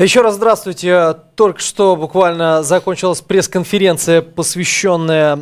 Еще 0.00 0.22
раз 0.22 0.36
здравствуйте. 0.36 1.14
Только 1.34 1.60
что 1.60 1.94
буквально 1.94 2.62
закончилась 2.62 3.20
пресс-конференция, 3.20 4.22
посвященная 4.22 5.38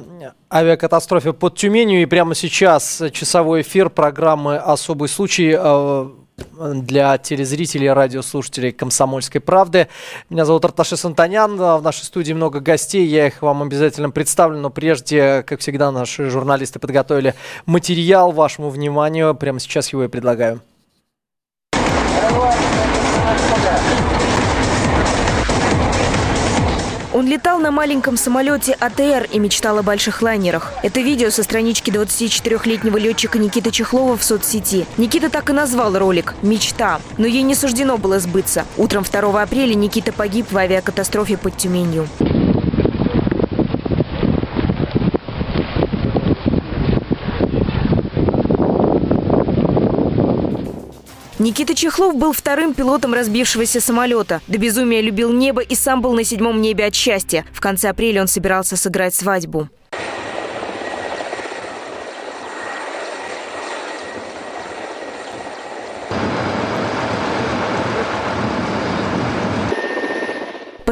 авиакатастрофе 0.52 1.32
под 1.32 1.54
Тюменью. 1.56 2.02
И 2.02 2.06
прямо 2.06 2.34
сейчас 2.34 3.00
часовой 3.12 3.60
эфир 3.62 3.88
программы 3.88 4.56
«Особый 4.56 5.08
случай» 5.08 5.54
э, 5.56 6.10
для 6.74 7.18
телезрителей, 7.18 7.92
радиослушателей 7.92 8.72
«Комсомольской 8.72 9.40
правды». 9.40 9.86
Меня 10.28 10.44
зовут 10.44 10.64
Арташес 10.64 11.04
Антонян. 11.04 11.56
В 11.56 11.80
нашей 11.80 12.02
студии 12.02 12.32
много 12.32 12.58
гостей. 12.58 13.06
Я 13.06 13.28
их 13.28 13.42
вам 13.42 13.62
обязательно 13.62 14.10
представлю. 14.10 14.58
Но 14.58 14.70
прежде, 14.70 15.44
как 15.44 15.60
всегда, 15.60 15.92
наши 15.92 16.30
журналисты 16.30 16.80
подготовили 16.80 17.36
материал 17.64 18.32
вашему 18.32 18.70
вниманию. 18.70 19.36
Прямо 19.36 19.60
сейчас 19.60 19.92
его 19.92 20.02
и 20.02 20.08
предлагаю. 20.08 20.60
Летал 27.28 27.58
на 27.58 27.70
маленьком 27.70 28.16
самолете 28.16 28.72
АТР 28.72 29.28
и 29.30 29.38
мечтал 29.38 29.78
о 29.78 29.82
больших 29.82 30.22
лайнерах. 30.22 30.72
Это 30.82 31.00
видео 31.00 31.30
со 31.30 31.42
странички 31.42 31.90
24-летнего 31.90 32.96
летчика 32.96 33.38
Никиты 33.38 33.70
Чехлова 33.70 34.16
в 34.16 34.24
соцсети. 34.24 34.86
Никита 34.96 35.28
так 35.28 35.50
и 35.50 35.52
назвал 35.52 35.96
ролик 35.98 36.34
«Мечта». 36.42 37.00
Но 37.18 37.26
ей 37.26 37.42
не 37.42 37.54
суждено 37.54 37.98
было 37.98 38.18
сбыться. 38.18 38.64
Утром 38.78 39.04
2 39.04 39.42
апреля 39.42 39.74
Никита 39.74 40.12
погиб 40.12 40.50
в 40.50 40.56
авиакатастрофе 40.56 41.36
под 41.36 41.56
Тюменью. 41.56 42.08
Никита 51.38 51.72
Чехлов 51.76 52.16
был 52.16 52.32
вторым 52.32 52.74
пилотом 52.74 53.14
разбившегося 53.14 53.80
самолета. 53.80 54.40
До 54.48 54.58
безумия 54.58 55.00
любил 55.00 55.32
небо 55.32 55.60
и 55.60 55.76
сам 55.76 56.02
был 56.02 56.12
на 56.12 56.24
седьмом 56.24 56.60
небе 56.60 56.86
от 56.86 56.96
счастья. 56.96 57.44
В 57.52 57.60
конце 57.60 57.90
апреля 57.90 58.22
он 58.22 58.26
собирался 58.26 58.76
сыграть 58.76 59.14
свадьбу. 59.14 59.68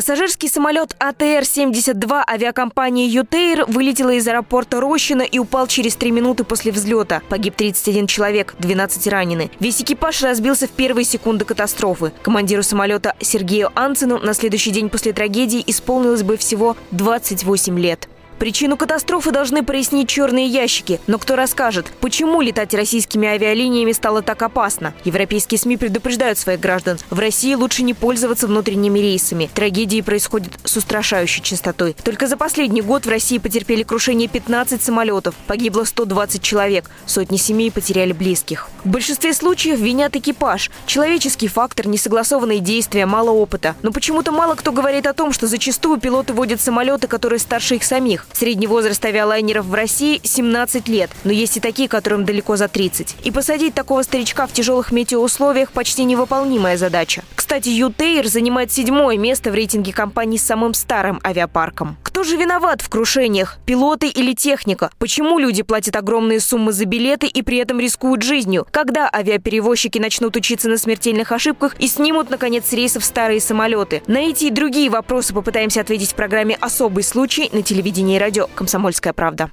Пассажирский 0.06 0.48
самолет 0.48 0.94
АТР-72 1.00 2.22
авиакомпании 2.30 3.08
«Ютейр» 3.08 3.64
вылетела 3.66 4.10
из 4.10 4.28
аэропорта 4.28 4.80
Рощина 4.80 5.22
и 5.22 5.40
упал 5.40 5.66
через 5.66 5.96
три 5.96 6.12
минуты 6.12 6.44
после 6.44 6.70
взлета. 6.70 7.22
Погиб 7.28 7.56
31 7.56 8.06
человек, 8.06 8.54
12 8.60 9.04
ранены. 9.08 9.50
Весь 9.58 9.82
экипаж 9.82 10.22
разбился 10.22 10.68
в 10.68 10.70
первые 10.70 11.04
секунды 11.04 11.44
катастрофы. 11.44 12.12
Командиру 12.22 12.62
самолета 12.62 13.16
Сергею 13.18 13.72
Анцину 13.74 14.20
на 14.20 14.32
следующий 14.32 14.70
день 14.70 14.90
после 14.90 15.12
трагедии 15.12 15.64
исполнилось 15.66 16.22
бы 16.22 16.36
всего 16.36 16.76
28 16.92 17.76
лет. 17.76 18.08
Причину 18.38 18.76
катастрофы 18.76 19.30
должны 19.30 19.62
прояснить 19.62 20.08
черные 20.08 20.46
ящики. 20.46 21.00
Но 21.06 21.18
кто 21.18 21.36
расскажет, 21.36 21.86
почему 22.00 22.42
летать 22.42 22.74
российскими 22.74 23.26
авиалиниями 23.28 23.92
стало 23.92 24.20
так 24.20 24.42
опасно? 24.42 24.92
Европейские 25.04 25.58
СМИ 25.58 25.78
предупреждают 25.78 26.38
своих 26.38 26.60
граждан. 26.60 26.98
В 27.08 27.18
России 27.18 27.54
лучше 27.54 27.82
не 27.82 27.94
пользоваться 27.94 28.46
внутренними 28.46 28.98
рейсами. 28.98 29.50
Трагедии 29.54 30.02
происходят 30.02 30.52
с 30.64 30.76
устрашающей 30.76 31.42
частотой. 31.42 31.96
Только 32.04 32.26
за 32.26 32.36
последний 32.36 32.82
год 32.82 33.06
в 33.06 33.08
России 33.08 33.38
потерпели 33.38 33.82
крушение 33.82 34.28
15 34.28 34.82
самолетов. 34.82 35.34
Погибло 35.46 35.84
120 35.84 36.42
человек. 36.42 36.90
Сотни 37.06 37.38
семей 37.38 37.70
потеряли 37.70 38.12
близких. 38.12 38.68
В 38.84 38.88
большинстве 38.88 39.32
случаев 39.32 39.78
винят 39.78 40.14
экипаж. 40.14 40.70
Человеческий 40.86 41.48
фактор, 41.48 41.88
несогласованные 41.88 42.60
действия, 42.60 43.06
мало 43.06 43.30
опыта. 43.30 43.74
Но 43.82 43.92
почему-то 43.92 44.30
мало 44.30 44.54
кто 44.54 44.72
говорит 44.72 45.06
о 45.06 45.14
том, 45.14 45.32
что 45.32 45.46
зачастую 45.46 45.98
пилоты 45.98 46.34
водят 46.34 46.60
самолеты, 46.60 47.08
которые 47.08 47.38
старше 47.38 47.76
их 47.76 47.82
самих. 47.82 48.25
Средний 48.32 48.66
возраст 48.66 49.04
авиалайнеров 49.04 49.66
в 49.66 49.74
России– 49.74 50.20
17 50.22 50.88
лет, 50.88 51.10
но 51.24 51.32
есть 51.32 51.56
и 51.56 51.60
такие, 51.60 51.88
которым 51.88 52.24
далеко 52.24 52.56
за 52.56 52.68
30. 52.68 53.16
И 53.24 53.30
посадить 53.30 53.74
такого 53.74 54.02
старичка 54.02 54.46
в 54.46 54.52
тяжелых 54.52 54.92
метеоусловиях– 54.92 55.72
почти 55.72 56.04
невыполнимая 56.04 56.76
задача. 56.76 57.22
Кстати, 57.34 57.68
Ютейр 57.68 58.26
занимает 58.26 58.72
седьмое 58.72 59.16
место 59.16 59.50
в 59.50 59.54
рейтинге 59.54 59.92
компаний 59.92 60.38
с 60.38 60.42
самым 60.42 60.74
старым 60.74 61.20
авиапарком. 61.24 61.96
Кто 62.02 62.24
же 62.24 62.36
виноват 62.36 62.80
в 62.80 62.88
крушениях? 62.88 63.58
Пилоты 63.66 64.08
или 64.08 64.32
техника? 64.32 64.90
Почему 64.98 65.38
люди 65.38 65.62
платят 65.62 65.96
огромные 65.96 66.40
суммы 66.40 66.72
за 66.72 66.86
билеты 66.86 67.26
и 67.26 67.42
при 67.42 67.58
этом 67.58 67.78
рискуют 67.78 68.22
жизнью? 68.22 68.66
Когда 68.70 69.08
авиаперевозчики 69.12 69.98
начнут 69.98 70.34
учиться 70.34 70.68
на 70.68 70.78
смертельных 70.78 71.30
ошибках 71.30 71.76
и 71.78 71.86
снимут, 71.86 72.30
наконец, 72.30 72.68
с 72.68 72.72
рейсов 72.72 73.04
старые 73.04 73.40
самолеты? 73.40 74.02
На 74.06 74.18
эти 74.18 74.46
и 74.46 74.50
другие 74.50 74.88
вопросы 74.88 75.34
попытаемся 75.34 75.82
ответить 75.82 76.12
в 76.12 76.14
программе 76.14 76.56
«Особый 76.60 77.04
случай» 77.04 77.50
на 77.52 77.62
телевидении 77.62 78.15
и 78.16 78.18
радио 78.18 78.48
«Комсомольская 78.54 79.12
правда». 79.12 79.50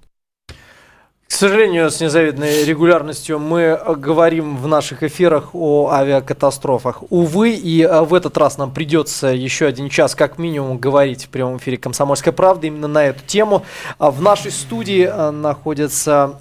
К 1.27 1.31
сожалению, 1.35 1.89
с 1.89 1.99
незавидной 1.99 2.63
регулярностью 2.63 3.39
мы 3.39 3.79
говорим 3.97 4.57
в 4.57 4.67
наших 4.67 5.01
эфирах 5.01 5.55
о 5.55 5.89
авиакатастрофах. 5.89 7.03
Увы, 7.09 7.51
и 7.51 7.81
э, 7.81 8.01
в 8.01 8.13
этот 8.13 8.37
раз 8.37 8.57
нам 8.57 8.71
придется 8.71 9.27
еще 9.27 9.65
один 9.65 9.89
час 9.89 10.13
как 10.13 10.37
минимум 10.37 10.77
говорить 10.77 11.25
в 11.25 11.29
прямом 11.29 11.57
эфире 11.57 11.77
«Комсомольской 11.77 12.33
правды» 12.33 12.67
именно 12.67 12.87
на 12.87 13.05
эту 13.05 13.25
тему. 13.25 13.65
А 13.97 14.11
в 14.11 14.21
нашей 14.21 14.51
студии 14.51 15.09
э, 15.11 15.31
находятся 15.31 16.39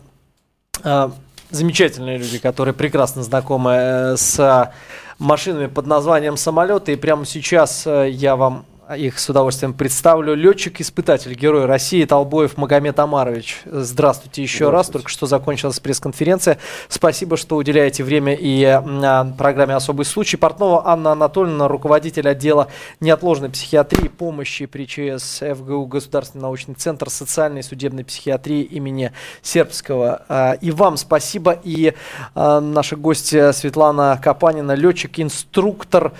э, 0.84 1.10
замечательные 1.50 2.18
люди, 2.18 2.38
которые 2.38 2.74
прекрасно 2.74 3.22
знакомы 3.22 4.14
с 4.16 4.72
машинами 5.18 5.66
под 5.66 5.86
названием 5.86 6.36
самолеты. 6.36 6.92
И 6.92 6.96
прямо 6.96 7.24
сейчас 7.24 7.86
я 7.86 8.36
вам 8.36 8.66
их 8.96 9.18
с 9.18 9.28
удовольствием 9.28 9.72
представлю. 9.72 10.34
Летчик-испытатель, 10.34 11.34
герой 11.34 11.66
России 11.66 12.04
Толбоев 12.04 12.56
Магомед 12.56 12.98
Амарович. 12.98 13.62
Здравствуйте 13.64 14.42
еще 14.42 14.66
Здравствуйте. 14.66 14.76
раз. 14.76 14.88
Только 14.88 15.08
что 15.08 15.26
закончилась 15.26 15.80
пресс-конференция. 15.80 16.58
Спасибо, 16.88 17.36
что 17.36 17.56
уделяете 17.56 18.04
время 18.04 18.34
и 18.34 18.64
а, 18.64 19.24
программе 19.38 19.74
«Особый 19.74 20.04
случай». 20.04 20.36
Портнова 20.36 20.86
Анна 20.86 21.12
Анатольевна, 21.12 21.68
руководитель 21.68 22.28
отдела 22.28 22.68
неотложной 23.00 23.50
психиатрии, 23.50 24.08
помощи 24.08 24.66
при 24.66 24.86
ЧС 24.86 25.40
ФГУ 25.40 25.86
Государственный 25.86 26.42
научный 26.42 26.74
центр 26.74 27.08
социальной 27.08 27.60
и 27.60 27.62
судебной 27.62 28.04
психиатрии 28.04 28.62
имени 28.62 29.12
Сербского. 29.42 30.22
А, 30.28 30.52
и 30.60 30.70
вам 30.70 30.96
спасибо. 30.96 31.58
И 31.64 31.94
а, 32.34 32.60
наша 32.60 32.96
гостья 32.96 33.52
Светлана 33.52 34.20
Капанина, 34.22 34.72
летчик-инструктор, 34.72 36.12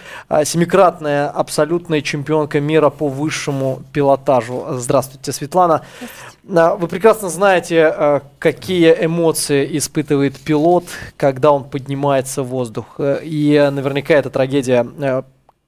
семикратная 0.45 1.29
абсолютная 1.29 2.01
чемпионка 2.01 2.62
мира 2.63 2.91
по 2.91 3.09
высшему 3.09 3.83
пилотажу. 3.93 4.67
Здравствуйте, 4.71 5.33
Светлана. 5.33 5.83
Здравствуйте. 5.99 6.33
Вы 6.45 6.89
прекрасно 6.89 7.29
знаете, 7.29 7.95
э, 7.97 8.21
какие 8.41 8.93
эмоции 9.05 9.79
испытывает 9.79 10.37
пилот, 10.41 10.85
когда 11.17 11.53
он 11.53 11.63
поднимается 11.63 12.43
в 12.43 12.49
воздух. 12.49 12.97
Э, 12.99 13.21
и 13.23 13.71
наверняка 13.73 14.15
эта 14.15 14.29
трагедия 14.29 14.85
э, 14.99 15.23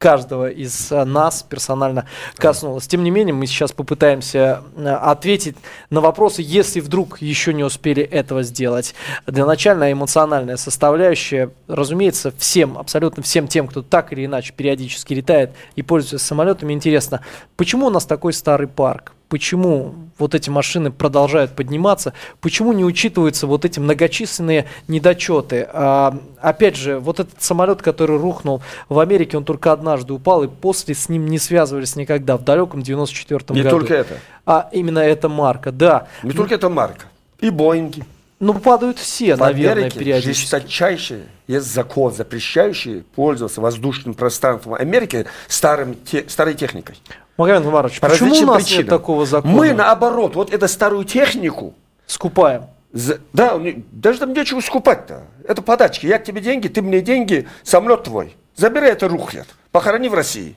каждого 0.04 0.50
из 0.50 0.92
э, 0.92 1.02
нас 1.06 1.42
персонально 1.42 2.04
коснулось. 2.36 2.86
Тем 2.86 3.02
не 3.04 3.10
менее, 3.10 3.32
мы 3.32 3.46
сейчас 3.46 3.72
попытаемся 3.72 4.62
э, 4.76 4.86
ответить 4.86 5.56
на 5.88 6.02
вопросы, 6.02 6.42
если 6.44 6.80
вдруг 6.80 7.22
еще 7.22 7.54
не 7.54 7.64
успели 7.64 8.02
этого 8.02 8.42
сделать. 8.42 8.94
Для 9.26 9.46
начальная 9.46 9.92
эмоциональная 9.92 10.58
составляющая, 10.58 11.52
разумеется, 11.68 12.34
всем, 12.36 12.76
абсолютно 12.76 13.22
всем 13.22 13.48
тем, 13.48 13.66
кто 13.66 13.80
так 13.80 14.12
или 14.12 14.26
иначе 14.26 14.52
периодически 14.54 15.14
летает 15.14 15.52
и 15.74 15.80
пользуется 15.80 16.26
самолетами, 16.26 16.74
интересно, 16.74 17.22
почему 17.56 17.86
у 17.86 17.90
нас 17.90 18.04
такой 18.04 18.34
старый 18.34 18.68
парк? 18.68 19.14
Почему 19.34 19.96
вот 20.16 20.36
эти 20.36 20.48
машины 20.48 20.92
продолжают 20.92 21.56
подниматься, 21.56 22.12
почему 22.40 22.72
не 22.72 22.84
учитываются 22.84 23.48
вот 23.48 23.64
эти 23.64 23.80
многочисленные 23.80 24.66
недочеты. 24.86 25.66
А, 25.72 26.16
опять 26.40 26.76
же, 26.76 27.00
вот 27.00 27.18
этот 27.18 27.42
самолет, 27.42 27.82
который 27.82 28.16
рухнул 28.16 28.62
в 28.88 29.00
Америке, 29.00 29.36
он 29.36 29.44
только 29.44 29.72
однажды 29.72 30.12
упал, 30.12 30.44
и 30.44 30.46
после 30.46 30.94
с 30.94 31.08
ним 31.08 31.26
не 31.26 31.40
связывались 31.40 31.96
никогда, 31.96 32.36
в 32.36 32.44
далеком 32.44 32.78
94-м 32.78 33.56
году. 33.56 33.58
Не 33.58 33.68
только 33.68 33.94
это. 33.94 34.14
А 34.46 34.68
именно 34.70 35.00
эта 35.00 35.28
марка, 35.28 35.72
да. 35.72 36.06
Не 36.22 36.30
только 36.30 36.54
эта 36.54 36.68
марка. 36.68 37.06
И 37.40 37.50
Боинги. 37.50 38.04
Ну, 38.38 38.54
падают 38.54 38.98
все, 38.98 39.34
в 39.34 39.40
наверное, 39.40 39.86
Америке 39.86 39.98
периодически. 39.98 40.42
жесточайший 40.42 41.22
есть 41.48 41.66
закон, 41.66 42.14
запрещающий 42.14 43.02
пользоваться 43.16 43.60
воздушным 43.60 44.14
пространством 44.14 44.74
Америки 44.74 45.26
старым, 45.48 45.96
те, 46.04 46.24
старой 46.28 46.54
техникой. 46.54 46.94
Магомед 47.36 47.64
Гумарович, 47.64 48.00
почему 48.00 48.34
у 48.34 48.46
нас 48.46 48.62
причинам. 48.62 48.82
нет 48.82 48.88
такого 48.88 49.26
закона? 49.26 49.54
Мы, 49.54 49.72
наоборот, 49.72 50.36
вот 50.36 50.52
эту 50.52 50.68
старую 50.68 51.04
технику... 51.04 51.74
Скупаем. 52.06 52.66
За, 52.92 53.18
да, 53.32 53.60
даже 53.90 54.20
там 54.20 54.32
нечего 54.32 54.60
скупать-то. 54.60 55.24
Это 55.48 55.62
подачки. 55.62 56.06
Я 56.06 56.18
к 56.18 56.24
тебе 56.24 56.40
деньги, 56.40 56.68
ты 56.68 56.80
мне 56.80 57.00
деньги, 57.00 57.48
самолет 57.64 58.04
твой. 58.04 58.36
Забирай 58.54 58.92
это 58.92 59.08
рухлят. 59.08 59.48
Похорони 59.72 60.08
в 60.08 60.14
России. 60.14 60.56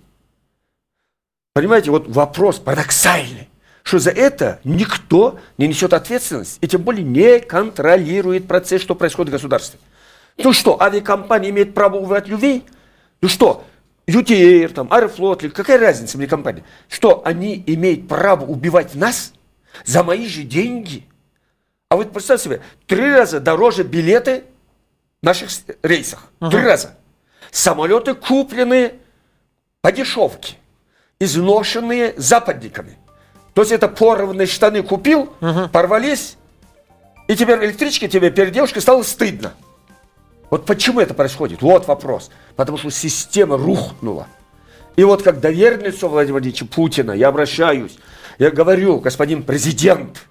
Понимаете, 1.53 1.89
вот 1.89 2.07
вопрос 2.07 2.59
парадоксальный 2.59 3.49
что 3.87 3.99
за 3.99 4.11
это 4.11 4.59
никто 4.65 5.39
не 5.57 5.65
несет 5.65 5.93
ответственность 5.93 6.57
и 6.59 6.67
тем 6.67 6.81
более 6.81 7.05
не 7.05 7.39
контролирует 7.39 8.45
процесс, 8.45 8.81
что 8.81 8.95
происходит 8.95 9.29
в 9.29 9.31
государстве. 9.31 9.79
Ну 10.37 10.51
что, 10.51 10.81
авиакомпания 10.81 11.51
имеет 11.51 11.73
право 11.73 11.95
убивать 11.95 12.27
людей? 12.27 12.65
Ну 13.21 13.29
что, 13.29 13.63
ЮТР, 14.07 14.73
там, 14.73 14.91
Аэрофлот, 14.91 15.43
какая 15.53 15.77
разница 15.77 16.17
мне 16.17 16.27
компания? 16.27 16.63
Что, 16.87 17.21
они 17.25 17.61
имеют 17.67 18.07
право 18.07 18.45
убивать 18.45 18.95
нас 18.95 19.33
за 19.85 20.01
мои 20.03 20.27
же 20.27 20.43
деньги? 20.43 21.05
А 21.89 21.97
вот 21.97 22.11
представьте 22.11 22.45
себе, 22.45 22.61
три 22.85 23.13
раза 23.13 23.39
дороже 23.39 23.83
билеты 23.83 24.45
в 25.21 25.25
наших 25.25 25.49
рейсах. 25.83 26.31
Uh-huh. 26.39 26.49
Три 26.49 26.61
раза. 26.61 26.95
Самолеты 27.51 28.13
куплены 28.13 28.93
по 29.81 29.91
дешевке, 29.91 30.55
изношенные 31.19 32.13
западниками. 32.17 32.97
То 33.53 33.61
есть 33.61 33.71
это 33.73 33.87
порванные 33.89 34.47
штаны 34.47 34.83
купил, 34.83 35.33
uh-huh. 35.41 35.69
порвались, 35.69 36.37
и 37.27 37.35
теперь 37.35 37.57
в 37.57 37.63
электричке 37.65 38.07
тебе 38.07 38.31
перед 38.31 38.53
девушкой 38.53 38.79
стало 38.79 39.03
стыдно. 39.03 39.53
Вот 40.49 40.65
почему 40.65 40.99
это 40.99 41.13
происходит? 41.13 41.61
Вот 41.61 41.87
вопрос. 41.87 42.29
Потому 42.55 42.77
что 42.77 42.89
система 42.89 43.57
рухнула. 43.57 44.27
И 44.95 45.03
вот 45.03 45.21
как 45.21 45.39
доверенное 45.39 45.87
лицо 45.87 46.07
Владимира 46.07 46.33
Владимировича 46.33 46.65
Путина, 46.65 47.11
я 47.11 47.27
обращаюсь, 47.27 47.97
я 48.39 48.49
говорю, 48.49 48.99
господин 48.99 49.43
президент, 49.43 50.23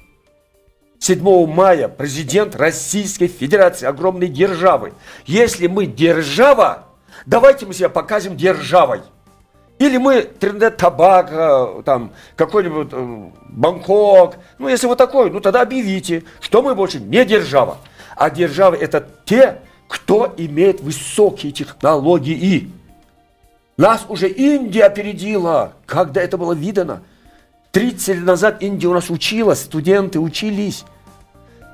7 0.99 1.47
мая 1.47 1.89
президент 1.89 2.57
Российской 2.57 3.29
Федерации, 3.29 3.87
огромной 3.87 4.29
державы. 4.29 4.95
Если 5.27 5.67
мы 5.67 5.87
держава, 5.87 6.87
давайте 7.27 7.67
мы 7.67 7.75
себя 7.75 7.89
покажем 7.89 8.37
державой. 8.37 9.03
Или 9.79 9.99
мы 9.99 10.23
Тринидад 10.23 10.79
Табако, 10.79 11.83
там, 11.85 12.13
какой-нибудь 12.35 12.89
э, 12.93 13.31
Бангкок. 13.51 14.37
Ну, 14.59 14.69
если 14.69 14.87
вы 14.87 14.97
такой, 14.97 15.31
ну 15.31 15.41
тогда 15.41 15.61
объявите, 15.61 16.25
что 16.41 16.63
мы 16.63 16.75
больше 16.75 16.99
не 16.99 17.25
держава. 17.27 17.79
А 18.17 18.31
державы 18.31 18.79
это 18.79 19.07
те, 19.27 19.59
кто 19.89 20.33
имеет 20.37 20.81
высокие 20.81 21.53
технологии. 21.53 22.71
Нас 23.77 24.05
уже 24.09 24.29
Индия 24.29 24.85
опередила, 24.85 25.75
когда 25.85 26.23
это 26.23 26.39
было 26.39 26.53
видано. 26.53 27.03
30 27.73 28.09
лет 28.09 28.25
назад 28.25 28.63
Индия 28.63 28.89
у 28.89 28.95
нас 28.95 29.11
училась, 29.11 29.61
студенты 29.61 30.19
учились. 30.19 30.85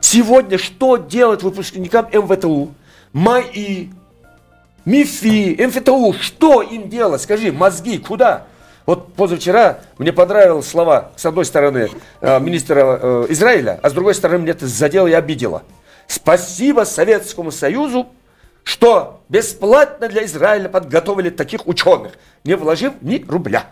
Сегодня 0.01 0.59
что 0.59 0.97
делать 0.97 1.43
выпускникам 1.45 2.09
МВТУ? 2.13 2.75
МАИ, 3.13 3.91
МИФИ, 4.85 5.65
МФТУ, 5.65 6.15
что 6.21 6.63
им 6.63 6.89
делать? 6.89 7.23
Скажи, 7.23 7.53
мозги, 7.53 7.99
куда? 7.99 8.47
Вот 8.85 9.15
позавчера 9.15 9.79
мне 9.99 10.13
понравились 10.13 10.67
слова, 10.67 11.13
с 11.15 11.25
одной 11.25 11.45
стороны, 11.45 11.89
э, 12.21 12.41
министра 12.41 12.99
э, 13.01 13.27
Израиля, 13.29 13.79
а 13.81 13.91
с 13.91 13.93
другой 13.93 14.15
стороны, 14.15 14.41
мне 14.41 14.51
это 14.51 14.67
задело 14.67 15.07
и 15.07 15.13
обидело. 15.13 15.63
Спасибо 16.13 16.83
Советскому 16.85 17.51
Союзу, 17.51 18.07
что 18.65 19.23
бесплатно 19.31 20.09
для 20.11 20.27
Израиля 20.27 20.69
подготовили 20.69 21.31
таких 21.31 21.67
ученых, 21.67 22.13
не 22.45 22.55
вложив 22.55 22.93
ни 23.01 23.25
рубля. 23.27 23.71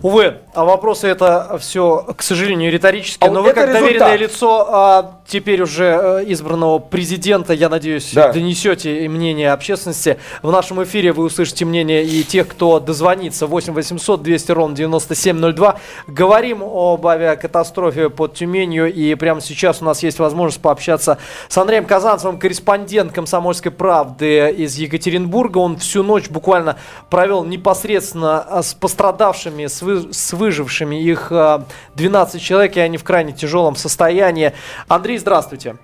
Увы, 0.00 0.38
а 0.54 0.64
вопросы 0.64 1.06
это 1.06 1.58
все, 1.60 2.06
к 2.16 2.22
сожалению, 2.22 2.72
риторические. 2.72 3.28
А 3.28 3.32
но 3.32 3.42
вы 3.42 3.52
как 3.52 3.68
результат. 3.68 3.82
доверенное 3.82 4.16
лицо 4.16 4.66
а, 4.68 5.20
теперь 5.26 5.60
уже 5.60 5.84
э, 5.84 6.24
избранного 6.28 6.78
президента, 6.78 7.52
я 7.52 7.68
надеюсь, 7.68 8.10
да. 8.14 8.32
донесете 8.32 9.06
мнение 9.08 9.52
общественности. 9.52 10.18
В 10.42 10.50
нашем 10.50 10.82
эфире 10.84 11.12
вы 11.12 11.24
услышите 11.24 11.66
мнение 11.66 12.04
и 12.04 12.24
тех, 12.24 12.48
кто 12.48 12.80
дозвонится. 12.80 13.46
8 13.46 13.74
800 13.74 14.22
200 14.22 14.52
ровно 14.52 14.76
9702. 14.76 15.78
Говорим 16.06 16.62
об 16.62 17.06
авиакатастрофе 17.06 18.08
под 18.08 18.34
Тюменью. 18.34 18.92
И 18.92 19.14
прямо 19.14 19.42
сейчас 19.42 19.82
у 19.82 19.84
нас 19.84 20.02
есть 20.02 20.18
возможность 20.18 20.62
пообщаться 20.62 21.18
с 21.48 21.58
Андреем 21.58 21.84
Казанцевым, 21.84 22.38
корреспондент 22.38 23.12
«Комсомольской 23.12 23.70
правды» 23.70 24.50
из 24.50 24.76
Екатеринбурга. 24.76 25.58
Он 25.58 25.76
всю 25.76 26.02
ночь 26.02 26.30
буквально 26.30 26.76
провел 27.10 27.44
непосредственно 27.44 28.62
с 28.62 28.72
пострадавшими, 28.72 29.66
с 29.66 29.81
с 29.82 30.32
выжившими. 30.32 31.02
Их 31.02 31.30
12 31.30 32.34
а, 32.34 32.38
человек, 32.38 32.76
и 32.76 32.80
они 32.80 32.96
в 32.96 33.04
крайне 33.04 33.32
тяжелом 33.32 33.76
состоянии. 33.76 34.52
Андрей, 34.88 35.18
здравствуйте. 35.18 35.76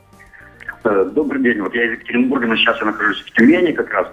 Э, 0.84 1.10
добрый 1.12 1.42
день. 1.42 1.60
Вот 1.60 1.74
я 1.74 1.84
из 1.86 1.92
Екатеринбурга, 1.92 2.46
но 2.46 2.56
сейчас 2.56 2.78
я 2.80 2.86
нахожусь 2.86 3.20
в 3.22 3.30
Тюмени 3.32 3.72
как 3.72 3.92
раз, 3.92 4.06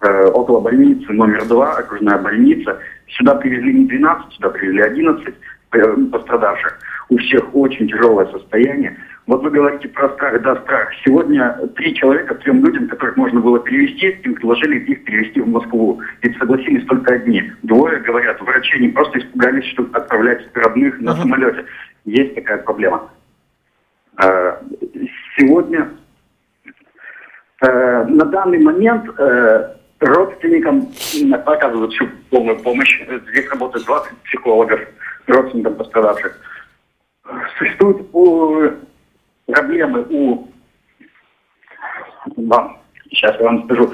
э, 0.00 0.26
около 0.26 0.60
больницы 0.60 1.12
номер 1.12 1.46
два, 1.46 1.76
окружная 1.76 2.18
больница. 2.18 2.78
Сюда 3.08 3.34
привезли 3.34 3.74
не 3.74 3.86
12, 3.86 4.32
сюда 4.34 4.50
привезли 4.50 4.82
11 4.82 5.34
э, 5.72 5.96
пострадавших. 6.10 6.78
У 7.08 7.18
всех 7.18 7.54
очень 7.54 7.88
тяжелое 7.88 8.26
состояние. 8.26 8.96
Вот 9.26 9.42
вы 9.42 9.50
говорите 9.50 9.88
про 9.88 10.08
страх, 10.10 10.42
да, 10.42 10.56
страх. 10.62 10.88
Сегодня 11.04 11.56
три 11.76 11.94
человека, 11.94 12.34
трем 12.36 12.64
людям, 12.64 12.88
которых 12.88 13.16
можно 13.16 13.40
было 13.40 13.60
перевести, 13.60 14.08
им 14.24 14.34
предложили 14.34 14.80
их 14.80 15.04
перевести 15.04 15.40
в 15.40 15.48
Москву. 15.48 16.00
Ведь 16.22 16.36
согласились 16.38 16.84
только 16.86 17.14
одни. 17.14 17.52
Двое 17.62 18.00
говорят, 18.00 18.40
врачи 18.40 18.80
не 18.80 18.88
просто 18.88 19.20
испугались, 19.20 19.64
что 19.66 19.86
отправлять 19.92 20.48
родных 20.54 21.00
на 21.00 21.10
uh-huh. 21.10 21.22
самолете. 21.22 21.64
Есть 22.04 22.34
такая 22.34 22.58
проблема. 22.58 23.10
А, 24.16 24.60
сегодня, 25.38 25.90
э, 27.60 28.04
на 28.04 28.24
данный 28.24 28.58
момент 28.58 29.08
э, 29.18 29.76
родственникам 30.00 30.88
оказывают 31.46 31.92
всю 31.92 32.08
полную 32.28 32.58
помощь. 32.58 33.00
Здесь 33.30 33.48
работает 33.50 33.86
20 33.86 34.18
психологов, 34.24 34.80
родственникам 35.28 35.76
пострадавших. 35.76 36.38
Существует 37.56 37.98
проблемы 39.46 40.06
у... 40.10 40.48
Да, 42.36 42.76
сейчас 43.10 43.38
я 43.38 43.46
вам 43.46 43.64
скажу. 43.64 43.92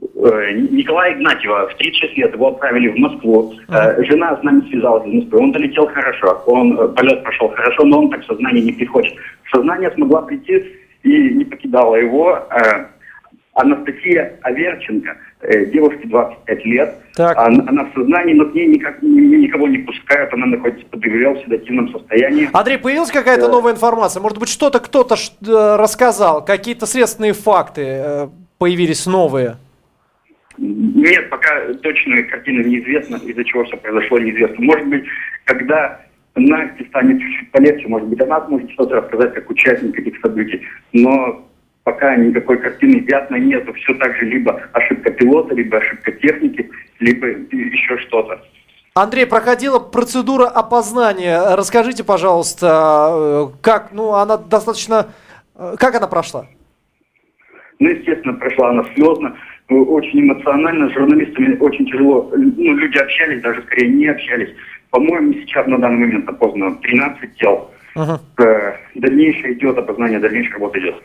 Э, 0.00 0.52
Николая 0.52 1.14
Игнатьева 1.14 1.68
в 1.68 1.74
36 1.76 2.16
лет 2.16 2.34
его 2.34 2.48
отправили 2.48 2.88
в 2.88 2.96
Москву. 2.96 3.54
Uh-huh. 3.68 4.04
Жена 4.06 4.36
с 4.36 4.42
нами 4.42 4.68
связалась 4.70 5.04
в 5.04 5.14
Москву. 5.14 5.40
Он 5.40 5.52
долетел 5.52 5.86
хорошо, 5.86 6.42
он 6.46 6.78
э, 6.78 6.88
полет 6.88 7.22
прошел 7.22 7.48
хорошо, 7.48 7.84
но 7.84 8.00
он 8.00 8.10
так 8.10 8.22
в 8.22 8.26
сознание 8.26 8.62
не 8.62 8.72
приходит. 8.72 9.14
Сознание 9.52 9.90
смогла 9.92 10.22
прийти 10.22 10.64
и 11.02 11.34
не 11.34 11.44
покидала 11.44 11.96
его. 11.96 12.46
Анастасия 13.60 14.38
Аверченко, 14.42 15.16
девушке 15.72 16.08
25 16.08 16.64
лет. 16.64 16.94
Так. 17.14 17.36
Она, 17.36 17.64
она 17.68 17.84
в 17.84 17.94
сознании, 17.94 18.34
но 18.34 18.46
к 18.46 18.54
ней 18.54 18.66
никак, 18.66 19.02
никого 19.02 19.68
не 19.68 19.78
пускают, 19.78 20.32
она 20.32 20.46
находится 20.46 20.86
под 20.86 21.00
в 21.00 21.44
седативном 21.44 21.90
состоянии. 21.92 22.48
Андрей, 22.52 22.78
появилась 22.78 23.10
какая-то 23.10 23.46
да. 23.46 23.52
новая 23.52 23.72
информация? 23.72 24.20
Может 24.20 24.38
быть, 24.38 24.48
что-то 24.48 24.80
кто-то 24.80 25.16
рассказал, 25.78 26.44
какие-то 26.44 26.86
следственные 26.86 27.32
факты 27.32 28.28
появились 28.58 29.06
новые? 29.06 29.56
Нет, 30.58 31.30
пока 31.30 31.72
точная 31.82 32.22
картина 32.24 32.62
неизвестна, 32.62 33.16
из-за 33.16 33.44
чего 33.44 33.64
все 33.64 33.76
произошло, 33.78 34.18
неизвестно. 34.18 34.56
Может 34.58 34.86
быть, 34.88 35.04
когда 35.44 36.00
Насте 36.36 36.84
станет 36.86 37.20
чуть-чуть 37.20 37.50
полегче, 37.50 37.88
может 37.88 38.08
быть, 38.08 38.20
она 38.20 38.46
сможет 38.46 38.70
что-то 38.72 38.96
рассказать 38.96 39.34
как 39.34 39.50
участник 39.50 39.98
этих 39.98 40.20
событий. 40.20 40.62
Но 40.92 41.46
пока 41.84 42.16
никакой 42.16 42.58
картины 42.58 43.04
ясно 43.08 43.36
нету. 43.36 43.72
Все 43.74 43.94
так 43.94 44.14
же 44.16 44.26
либо 44.26 44.60
ошибка 44.72 45.10
пилота, 45.10 45.54
либо 45.54 45.78
ошибка 45.78 46.12
техники, 46.12 46.70
либо 46.98 47.26
еще 47.26 47.98
что-то. 47.98 48.40
Андрей, 48.94 49.26
проходила 49.26 49.78
процедура 49.78 50.46
опознания. 50.46 51.54
Расскажите, 51.56 52.04
пожалуйста, 52.04 53.50
как, 53.62 53.92
ну, 53.92 54.14
она 54.14 54.36
достаточно, 54.36 55.08
как 55.54 55.94
она 55.94 56.06
прошла? 56.06 56.46
Ну, 57.78 57.88
естественно, 57.88 58.34
прошла 58.34 58.70
она 58.70 58.84
слезно 58.94 59.36
очень 59.70 60.22
эмоционально, 60.22 60.90
с 60.90 60.94
журналистами 60.94 61.56
очень 61.58 61.86
тяжело, 61.86 62.30
ну, 62.36 62.74
люди 62.74 62.98
общались, 62.98 63.40
даже 63.40 63.62
скорее 63.62 63.88
не 63.88 64.08
общались. 64.08 64.50
По-моему, 64.90 65.32
сейчас 65.34 65.66
на 65.68 65.78
данный 65.78 65.98
момент 65.98 66.28
опознано 66.28 66.74
13 66.76 67.36
тел. 67.36 67.70
Uh-huh. 67.94 68.18
Дальнейшее 68.96 69.54
идет, 69.54 69.78
опознание, 69.78 70.18
дальнейшая 70.18 70.54
работа 70.54 70.80
идет. 70.80 70.96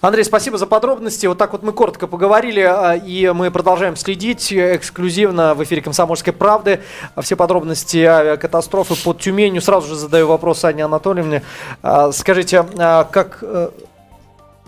Андрей, 0.00 0.22
спасибо 0.24 0.58
за 0.58 0.66
подробности. 0.66 1.26
Вот 1.26 1.38
так 1.38 1.52
вот 1.52 1.62
мы 1.64 1.72
коротко 1.72 2.06
поговорили, 2.06 2.60
а, 2.60 2.94
и 2.94 3.30
мы 3.30 3.50
продолжаем 3.50 3.96
следить 3.96 4.52
эксклюзивно 4.52 5.54
в 5.54 5.64
эфире 5.64 5.82
«Комсомольской 5.82 6.32
правды». 6.32 6.80
Все 7.20 7.34
подробности 7.34 7.98
авиакатастрофы 7.98 8.94
под 9.02 9.20
Тюменью. 9.20 9.60
Сразу 9.60 9.88
же 9.88 9.96
задаю 9.96 10.28
вопрос 10.28 10.64
Анне 10.64 10.84
Анатольевне. 10.84 11.42
А, 11.82 12.12
скажите, 12.12 12.64
а, 12.78 13.04
как, 13.04 13.38
э, 13.42 13.70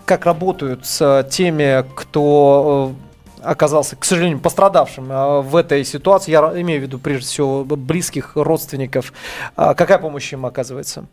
как 0.05 0.25
работают 0.25 0.85
с 0.85 1.25
теми, 1.31 1.85
кто 1.95 2.91
э, 3.41 3.49
оказался, 3.49 3.95
к 3.95 4.03
сожалению, 4.03 4.39
пострадавшим 4.39 5.07
в 5.43 5.55
этой 5.55 5.85
ситуации. 5.85 6.31
Я 6.31 6.41
имею 6.61 6.81
в 6.81 6.83
виду, 6.83 6.99
прежде 6.99 7.27
всего, 7.27 7.63
близких 7.63 8.33
родственников. 8.35 9.13
Какая 9.55 9.97
помощь 9.97 10.31
им 10.33 10.45
оказывается? 10.45 11.05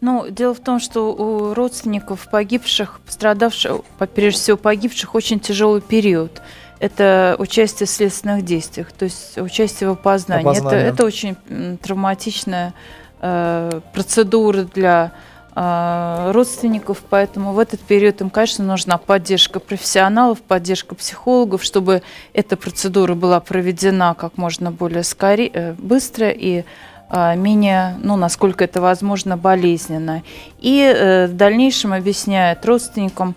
Ну, 0.00 0.26
дело 0.28 0.54
в 0.54 0.60
том, 0.60 0.78
что 0.78 1.12
у 1.14 1.54
родственников 1.54 2.28
погибших, 2.30 3.00
пострадавших, 3.06 3.80
прежде 4.14 4.40
всего 4.40 4.56
погибших, 4.56 5.14
очень 5.14 5.40
тяжелый 5.40 5.80
период. 5.80 6.42
Это 6.78 7.36
участие 7.38 7.86
в 7.86 7.90
следственных 7.90 8.44
действиях, 8.44 8.92
то 8.92 9.04
есть 9.06 9.38
участие 9.38 9.88
в 9.88 9.92
опознании. 9.92 10.58
Это, 10.58 10.76
это 10.76 11.04
очень 11.04 11.36
травматичная 11.78 12.74
э, 13.20 13.80
процедура 13.94 14.64
для 14.64 15.12
а, 15.58 16.32
родственников, 16.32 17.02
поэтому 17.08 17.54
в 17.54 17.58
этот 17.58 17.80
период 17.80 18.20
им, 18.20 18.28
конечно, 18.28 18.62
нужна 18.62 18.98
поддержка 18.98 19.58
профессионалов, 19.58 20.42
поддержка 20.42 20.94
психологов, 20.94 21.64
чтобы 21.64 22.02
эта 22.34 22.58
процедура 22.58 23.14
была 23.14 23.40
проведена 23.40 24.14
как 24.14 24.36
можно 24.36 24.70
более 24.70 25.02
скорее, 25.02 25.50
э, 25.54 25.72
быстро 25.78 26.28
и 26.28 26.60
а, 26.60 26.64
менее, 27.10 27.96
ну, 28.02 28.16
насколько 28.16 28.64
это 28.64 28.80
возможно, 28.80 29.36
болезненно. 29.36 30.22
И 30.58 30.80
э, 30.80 31.26
в 31.26 31.34
дальнейшем 31.34 31.92
объясняет 31.92 32.64
родственникам, 32.66 33.34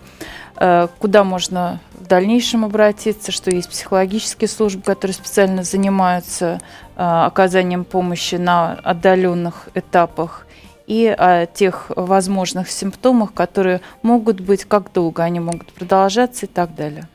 э, 0.56 0.88
куда 0.98 1.24
можно 1.24 1.80
в 1.94 2.06
дальнейшем 2.06 2.64
обратиться, 2.64 3.30
что 3.30 3.50
есть 3.50 3.68
психологические 3.68 4.48
службы, 4.48 4.82
которые 4.82 5.14
специально 5.14 5.62
занимаются 5.62 6.60
оказанием 6.96 7.84
помощи 7.84 8.34
на 8.34 8.72
отдаленных 8.84 9.70
этапах 9.74 10.46
и 10.86 11.06
о 11.06 11.46
тех 11.46 11.90
возможных 11.94 12.68
симптомах, 12.68 13.32
которые 13.32 13.80
могут 14.02 14.40
быть, 14.40 14.64
как 14.64 14.92
долго 14.92 15.22
они 15.22 15.40
могут 15.40 15.72
продолжаться 15.72 16.46
и 16.46 16.48
так 16.48 16.74
далее. 16.74 17.06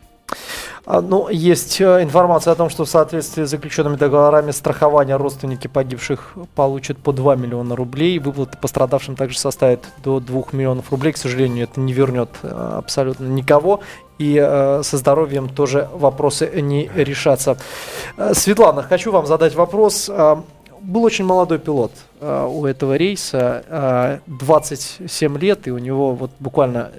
А, 0.85 1.01
ну, 1.01 1.29
есть 1.29 1.81
э, 1.81 2.03
информация 2.03 2.53
о 2.53 2.55
том, 2.55 2.69
что 2.69 2.85
в 2.85 2.89
соответствии 2.89 3.43
с 3.43 3.49
заключенными 3.49 3.95
договорами 3.95 4.51
страхования 4.51 5.15
родственники 5.17 5.67
погибших 5.67 6.33
получат 6.53 6.97
по 6.99 7.11
2 7.11 7.35
миллиона 7.35 7.75
рублей. 7.75 8.19
Выплаты 8.19 8.57
пострадавшим 8.57 9.15
также 9.15 9.39
составят 9.39 9.83
до 10.03 10.19
2 10.19 10.43
миллионов 10.51 10.91
рублей. 10.91 11.13
К 11.13 11.17
сожалению, 11.17 11.63
это 11.63 11.79
не 11.79 11.91
вернет 11.91 12.29
э, 12.43 12.47
абсолютно 12.77 13.25
никого. 13.25 13.79
И 14.19 14.39
э, 14.39 14.81
со 14.83 14.97
здоровьем 14.97 15.49
тоже 15.49 15.89
вопросы 15.91 16.49
не 16.61 16.89
решатся. 16.95 17.57
Э, 18.17 18.33
Светлана, 18.35 18.83
хочу 18.83 19.11
вам 19.11 19.25
задать 19.25 19.55
вопрос 19.55 20.09
был 20.85 21.03
очень 21.03 21.25
молодой 21.25 21.57
пилот 21.57 21.91
э, 22.21 22.47
у 22.47 22.65
этого 22.65 22.95
рейса, 22.95 23.63
э, 23.67 24.19
27 24.27 25.37
лет, 25.39 25.67
и 25.67 25.71
у 25.71 25.79
него 25.79 26.13
вот 26.13 26.31
буквально 26.39 26.91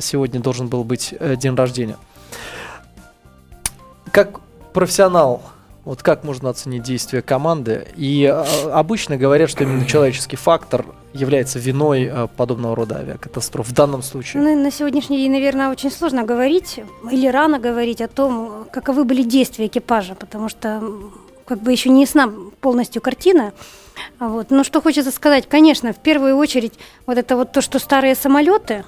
сегодня 0.00 0.40
должен 0.40 0.68
был 0.68 0.84
быть 0.84 1.14
день 1.38 1.54
рождения. 1.54 1.96
Как 4.14 4.38
профессионал, 4.72 5.42
вот 5.84 6.04
как 6.04 6.22
можно 6.22 6.48
оценить 6.48 6.84
действия 6.84 7.20
команды? 7.20 7.88
И 7.96 8.22
э, 8.22 8.70
обычно 8.70 9.16
говорят, 9.16 9.50
что 9.50 9.64
именно 9.64 9.84
человеческий 9.86 10.36
фактор 10.36 10.86
является 11.12 11.58
виной 11.58 12.04
э, 12.04 12.28
подобного 12.36 12.76
рода 12.76 12.98
авиакатастроф 12.98 13.66
в 13.66 13.74
данном 13.74 14.04
случае? 14.04 14.40
Ну, 14.40 14.62
на 14.62 14.70
сегодняшний 14.70 15.16
день, 15.16 15.32
наверное, 15.32 15.68
очень 15.68 15.90
сложно 15.90 16.22
говорить 16.22 16.78
или 17.10 17.26
рано 17.26 17.58
говорить 17.58 18.00
о 18.00 18.06
том, 18.06 18.68
каковы 18.70 19.02
были 19.02 19.24
действия 19.24 19.66
экипажа, 19.66 20.14
потому 20.14 20.48
что 20.48 20.80
как 21.44 21.60
бы 21.60 21.72
еще 21.72 21.88
не 21.88 22.02
ясна 22.02 22.32
полностью 22.60 23.02
картина. 23.02 23.52
Вот. 24.20 24.52
Но 24.52 24.62
что 24.62 24.80
хочется 24.80 25.10
сказать, 25.10 25.48
конечно, 25.48 25.92
в 25.92 25.98
первую 25.98 26.36
очередь 26.36 26.74
вот 27.06 27.18
это 27.18 27.34
вот 27.34 27.50
то, 27.50 27.60
что 27.60 27.80
старые 27.80 28.14
самолеты, 28.14 28.84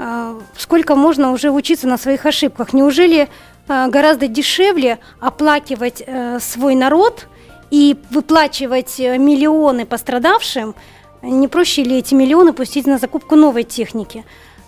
а, 0.00 0.36
сколько 0.58 0.96
можно 0.96 1.30
уже 1.30 1.52
учиться 1.52 1.86
на 1.86 1.96
своих 1.96 2.26
ошибках? 2.26 2.72
Неужели 2.72 3.28
гораздо 3.68 4.28
дешевле 4.28 4.98
оплакивать 5.20 6.02
э, 6.06 6.38
свой 6.40 6.74
народ 6.74 7.26
и 7.70 7.96
выплачивать 8.10 9.00
э, 9.00 9.18
миллионы 9.18 9.86
пострадавшим? 9.86 10.74
Не 11.22 11.48
проще 11.48 11.82
ли 11.82 11.98
эти 11.98 12.14
миллионы 12.14 12.52
пустить 12.52 12.86
на 12.86 12.98
закупку 12.98 13.36
новой 13.36 13.64
техники? 13.64 14.24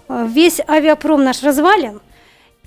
Весь 0.08 0.60
авиапром 0.66 1.22
наш 1.22 1.42
развален– 1.42 2.00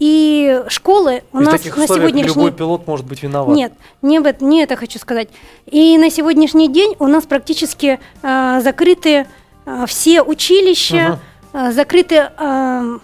и 0.01 0.63
школы 0.67 1.21
у 1.31 1.41
и 1.41 1.43
нас 1.43 1.53
таких 1.53 1.77
на 1.77 1.85
сегодняшний 1.85 2.23
любой 2.23 2.51
пилот 2.51 2.87
может 2.87 3.05
быть 3.05 3.21
виноват. 3.21 3.55
Нет, 3.55 3.71
не, 4.01 4.17
об... 4.17 4.41
не 4.41 4.63
это 4.63 4.75
хочу 4.75 4.97
сказать. 4.97 5.29
И 5.67 5.95
на 5.99 6.09
сегодняшний 6.09 6.69
день 6.69 6.95
у 6.97 7.05
нас 7.05 7.27
практически 7.27 7.99
э, 8.23 8.61
закрыты 8.63 9.27
э, 9.67 9.85
все 9.85 10.23
училища, 10.23 11.19
угу. 11.53 11.59
э, 11.59 11.71
закрыты 11.71 12.31
э, 12.35 12.99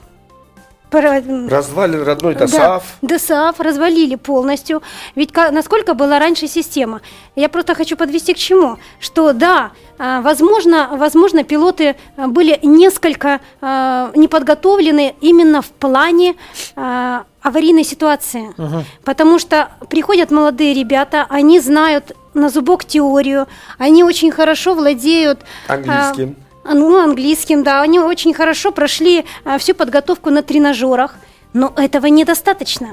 Развален 0.91 2.03
родной 2.03 2.35
ДОСААФ. 2.35 2.83
Да, 3.01 3.07
ДОСААФ 3.07 3.59
развалили 3.59 4.15
полностью. 4.15 4.81
Ведь 5.15 5.35
насколько 5.35 5.93
была 5.93 6.19
раньше 6.19 6.47
система? 6.47 7.01
Я 7.35 7.49
просто 7.49 7.75
хочу 7.75 7.97
подвести 7.97 8.33
к 8.33 8.37
чему? 8.37 8.77
Что 8.99 9.33
да, 9.33 9.71
а, 9.99 10.21
возможно, 10.21 10.89
возможно 10.93 11.43
пилоты 11.43 11.95
а, 12.15 12.27
были 12.27 12.59
несколько 12.63 13.41
а, 13.61 14.11
неподготовлены 14.15 15.15
именно 15.21 15.61
в 15.61 15.69
плане 15.69 16.35
аварийной 16.75 17.83
ситуации. 17.83 18.53
Угу. 18.57 18.83
Потому 19.03 19.39
что 19.39 19.69
приходят 19.89 20.31
молодые 20.31 20.73
ребята, 20.73 21.25
они 21.29 21.59
знают 21.59 22.15
на 22.33 22.49
зубок 22.49 22.85
теорию, 22.85 23.47
они 23.77 24.03
очень 24.03 24.31
хорошо 24.31 24.73
владеют... 24.75 25.39
Английским 25.67 26.35
ну, 26.73 26.97
английским, 26.97 27.63
да. 27.63 27.81
Они 27.81 27.99
очень 27.99 28.33
хорошо 28.33 28.71
прошли 28.71 29.25
а, 29.43 29.57
всю 29.57 29.73
подготовку 29.73 30.29
на 30.29 30.43
тренажерах. 30.43 31.15
Но 31.53 31.73
этого 31.75 32.07
недостаточно. 32.07 32.89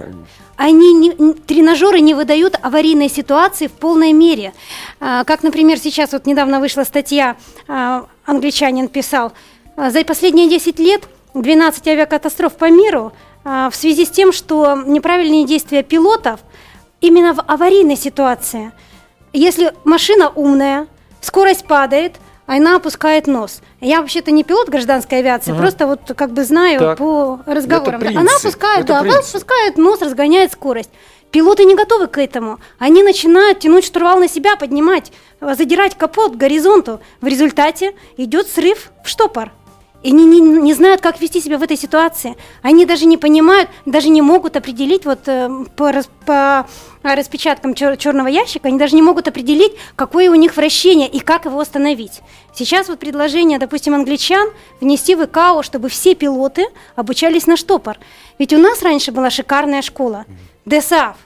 Они 0.57 0.95
не, 0.95 1.13
тренажеры 1.35 2.01
не 2.01 2.15
выдают 2.15 2.57
аварийной 2.63 3.09
ситуации 3.09 3.67
в 3.67 3.73
полной 3.73 4.13
мере. 4.13 4.53
А, 5.01 5.25
как, 5.25 5.43
например, 5.43 5.79
сейчас 5.79 6.13
вот 6.13 6.27
недавно 6.27 6.61
вышла 6.61 6.85
статья, 6.85 7.37
а, 7.69 8.07
англичанин 8.25 8.89
писал, 8.89 9.33
а, 9.77 9.91
за 9.91 10.05
последние 10.05 10.49
10 10.49 10.79
лет 10.79 11.09
12 11.35 11.89
авиакатастроф 11.89 12.55
по 12.55 12.71
миру 12.71 13.13
а, 13.45 13.69
в 13.71 13.75
связи 13.75 14.07
с 14.07 14.11
тем, 14.11 14.33
что 14.33 14.77
неправильные 14.87 15.45
действия 15.45 15.83
пилотов 15.83 16.41
именно 17.01 17.35
в 17.35 17.41
аварийной 17.41 17.97
ситуации. 17.97 18.73
Если 19.33 19.75
машина 19.85 20.31
умная, 20.31 20.87
скорость 21.21 21.67
падает, 21.67 22.15
она 22.47 22.77
опускает 22.77 23.27
нос. 23.27 23.61
Я 23.81 24.01
вообще-то 24.01 24.31
не 24.31 24.45
пилот 24.45 24.69
гражданской 24.69 25.19
авиации, 25.19 25.53
ага. 25.53 25.61
просто 25.61 25.87
вот 25.87 26.01
как 26.17 26.33
бы 26.33 26.45
знаю 26.45 26.79
так. 26.79 26.99
по 26.99 27.41
разговорам. 27.47 28.01
Это 28.03 28.21
она 28.21 28.37
опускает, 28.37 28.85
это 28.85 28.93
да, 28.95 28.99
она 29.01 29.19
опускает 29.19 29.79
нос, 29.79 30.03
разгоняет 30.03 30.53
скорость. 30.53 30.91
Пилоты 31.31 31.65
не 31.65 31.75
готовы 31.75 32.07
к 32.07 32.19
этому. 32.19 32.61
Они 32.79 33.03
начинают 33.03 33.59
тянуть 33.59 33.85
штурвал 33.85 34.21
на 34.21 34.29
себя, 34.29 34.57
поднимать, 34.57 35.11
задирать 35.41 35.97
капот 35.97 36.35
к 36.35 36.37
горизонту. 36.37 37.01
В 37.21 37.27
результате 37.27 37.95
идет 38.17 38.47
срыв 38.49 38.93
в 39.03 39.09
штопор. 39.09 39.51
И 40.05 40.11
они 40.11 40.27
не, 40.27 40.41
не 40.41 40.75
знают, 40.75 41.01
как 41.01 41.19
вести 41.19 41.41
себя 41.41 41.57
в 41.57 41.63
этой 41.63 41.79
ситуации. 41.79 42.37
Они 42.61 42.85
даже 42.85 43.07
не 43.07 43.17
понимают, 43.17 43.71
даже 43.87 44.11
не 44.11 44.21
могут 44.21 44.55
определить 44.55 45.07
вот 45.07 45.27
э, 45.27 45.49
по, 45.77 46.05
по 46.27 46.67
распечаткам 47.03 47.75
чер, 47.75 47.97
черного 47.97 48.29
ящика, 48.29 48.69
они 48.69 48.79
даже 48.79 48.95
не 48.95 49.03
могут 49.03 49.29
определить, 49.29 49.73
какое 49.97 50.31
у 50.31 50.35
них 50.35 50.57
вращение 50.57 51.09
и 51.09 51.21
как 51.21 51.47
его 51.47 51.59
остановить. 51.59 52.21
Сейчас 52.55 52.89
вот 52.89 52.99
предложение, 52.99 53.59
допустим, 53.59 53.95
англичан 53.95 54.51
внести 54.83 55.15
в 55.15 55.25
ИКАО, 55.25 55.63
чтобы 55.63 55.89
все 55.89 56.15
пилоты 56.15 56.67
обучались 56.97 57.47
на 57.47 57.57
штопор. 57.57 57.97
Ведь 58.39 58.53
у 58.53 58.59
нас 58.59 58.83
раньше 58.83 59.11
была 59.11 59.31
шикарная 59.31 59.81
школа, 59.81 60.27
ДСАФ. 60.67 61.17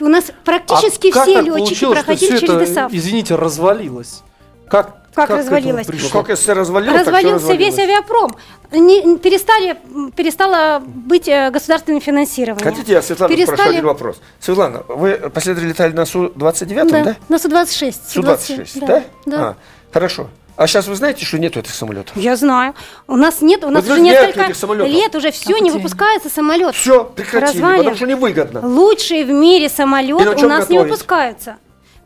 У 0.00 0.06
нас 0.06 0.30
практически 0.44 1.16
а 1.16 1.22
все 1.22 1.40
летчики 1.40 1.86
проходили 1.86 2.38
через 2.38 2.42
это, 2.42 2.66
ДСАФ. 2.66 2.92
Извините, 2.92 3.36
развалилось. 3.36 4.20
Как 4.68 5.07
как, 5.26 5.28
как 5.28 5.38
развалилось? 5.38 5.86
Ну, 5.88 6.22
как 6.22 6.36
СССР 6.36 6.56
развалилось, 6.56 7.00
Развалился 7.00 7.54
весь 7.54 7.78
авиапром. 7.78 8.36
Не, 8.70 9.18
перестали, 9.18 9.76
перестало 10.14 10.80
быть 10.84 11.26
э, 11.26 11.50
государственным 11.50 12.00
финансированием. 12.00 12.70
Хотите, 12.70 12.92
я 12.92 13.02
Светлана 13.02 13.34
перестали... 13.34 13.56
спрошу 13.56 13.70
один 13.70 13.84
вопрос. 13.86 14.20
Светлана, 14.40 14.82
вы 14.88 15.14
последовали 15.32 15.70
летали 15.70 15.92
на 15.92 16.04
Су-29, 16.04 16.90
да? 16.90 17.04
да? 17.04 17.16
на 17.28 17.38
Су-26. 17.38 17.94
Су-26, 18.08 18.80
да? 18.80 18.86
Да. 18.86 19.02
да. 19.26 19.48
А, 19.48 19.56
хорошо. 19.92 20.28
А 20.58 20.66
сейчас 20.66 20.88
вы 20.88 20.96
знаете, 20.96 21.24
что 21.24 21.38
нет 21.38 21.56
этих 21.56 21.72
самолетов? 21.72 22.16
Я 22.16 22.34
знаю. 22.34 22.74
У 23.06 23.16
нас 23.16 23.40
нет, 23.40 23.62
у 23.62 23.70
нас 23.70 23.84
вот 23.84 23.92
уже 23.92 24.00
несколько 24.00 24.48
лет 24.84 25.14
уже 25.14 25.30
все 25.30 25.54
а 25.54 25.60
не 25.60 25.70
выпускается 25.70 26.28
самолет. 26.28 26.74
Все, 26.74 27.04
прекратили, 27.04 27.62
Развален. 27.62 27.78
потому 27.78 27.96
что 27.96 28.06
невыгодно. 28.06 28.66
Лучшие 28.66 29.24
в 29.24 29.30
мире 29.30 29.68
самолет 29.68 30.20
у 30.20 30.24
нас 30.24 30.34
готовить? 30.34 30.70
не 30.70 30.78
выпускаются 30.78 31.58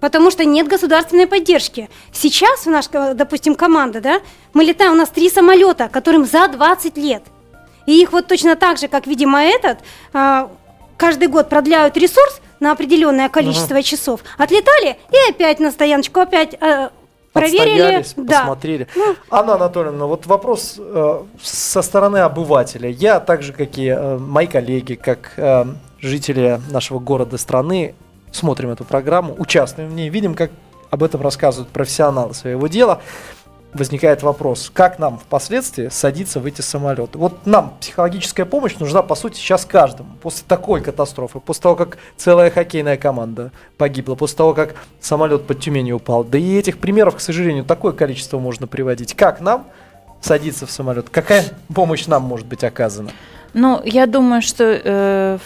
потому 0.03 0.33
что 0.33 0.45
нет 0.45 0.67
государственной 0.67 1.29
поддержки. 1.29 1.89
Сейчас 2.13 2.67
в 2.67 2.71
наша, 2.71 3.15
допустим, 3.15 3.55
команда, 3.55 4.01
да, 4.01 4.21
мы 4.53 4.65
летаем, 4.65 4.93
у 4.93 4.97
нас 4.97 5.09
три 5.09 5.31
самолета, 5.31 5.89
которым 5.89 6.25
за 6.27 6.49
20 6.49 6.97
лет. 6.97 7.23
И 7.87 8.03
их 8.03 8.13
вот 8.13 8.27
точно 8.27 8.57
так 8.57 8.79
же, 8.79 8.89
как, 8.89 9.07
видимо, 9.07 9.43
этот, 9.45 9.79
а, 10.13 10.51
каждый 10.97 11.29
год 11.29 11.49
продляют 11.49 11.97
ресурс 11.97 12.41
на 12.59 12.73
определенное 12.73 13.29
количество 13.29 13.77
ага. 13.77 13.83
часов. 13.85 14.21
Отлетали 14.39 14.99
и 15.13 15.31
опять 15.31 15.61
на 15.61 15.71
стояночку, 15.71 16.19
опять 16.19 16.55
э, 16.61 16.89
проверили, 17.33 18.05
да. 18.17 18.41
посмотрели. 18.41 18.89
Ну, 18.97 19.15
Анна 19.31 19.55
Анатольевна, 19.55 20.07
вот 20.07 20.27
вопрос 20.27 20.77
э, 20.79 21.23
со 21.41 21.83
стороны 21.83 22.19
обывателя. 22.19 22.89
Я, 22.89 23.21
так 23.21 23.43
же, 23.43 23.53
как 23.53 23.79
и 23.79 23.87
э, 23.87 24.19
мои 24.19 24.49
коллеги, 24.49 24.95
как 24.95 25.35
э, 25.37 25.65
жители 26.01 26.61
нашего 26.71 26.99
города, 26.99 27.39
страны, 27.39 27.95
смотрим 28.33 28.71
эту 28.71 28.85
программу, 28.85 29.35
участвуем 29.39 29.91
в 29.91 29.95
ней, 29.95 30.09
видим, 30.09 30.35
как 30.35 30.51
об 30.91 31.03
этом 31.03 31.23
рассказывают 31.23 31.71
профессионалы 31.71 32.35
своего 32.35 32.67
дела, 32.67 33.01
возникает 33.73 34.23
вопрос, 34.23 34.71
как 34.73 34.99
нам 34.99 35.19
впоследствии 35.19 35.89
садиться 35.89 36.41
в 36.41 36.47
эти 36.47 36.61
самолеты. 36.61 37.17
Вот 37.19 37.47
нам 37.47 37.75
психологическая 37.81 38.45
помощь 38.45 38.77
нужна, 38.79 39.03
по 39.03 39.15
сути, 39.15 39.37
сейчас 39.37 39.65
каждому. 39.65 40.11
После 40.21 40.45
такой 40.47 40.83
катастрофы, 40.83 41.41
после 41.41 41.63
того, 41.63 41.77
как 41.77 41.99
целая 42.17 42.51
хоккейная 42.51 42.97
команда 42.97 43.51
погибла, 43.79 44.15
после 44.15 44.37
того, 44.37 44.55
как 44.55 44.75
самолет 45.01 45.47
под 45.47 45.61
Тюменью 45.61 45.97
упал. 45.97 46.25
Да 46.25 46.39
и 46.39 46.55
этих 46.55 46.79
примеров, 46.79 47.17
к 47.17 47.21
сожалению, 47.21 47.65
такое 47.65 47.93
количество 47.93 48.39
можно 48.39 48.67
приводить. 48.67 49.15
Как 49.15 49.41
нам 49.41 49.67
садиться 50.21 50.67
в 50.67 50.71
самолет? 50.71 51.09
Какая 51.09 51.45
помощь 51.75 52.07
нам 52.07 52.23
может 52.23 52.47
быть 52.47 52.65
оказана? 52.65 53.11
Ну, 53.55 53.81
я 53.85 54.07
думаю, 54.07 54.43
что 54.43 54.65
э, 54.65 55.39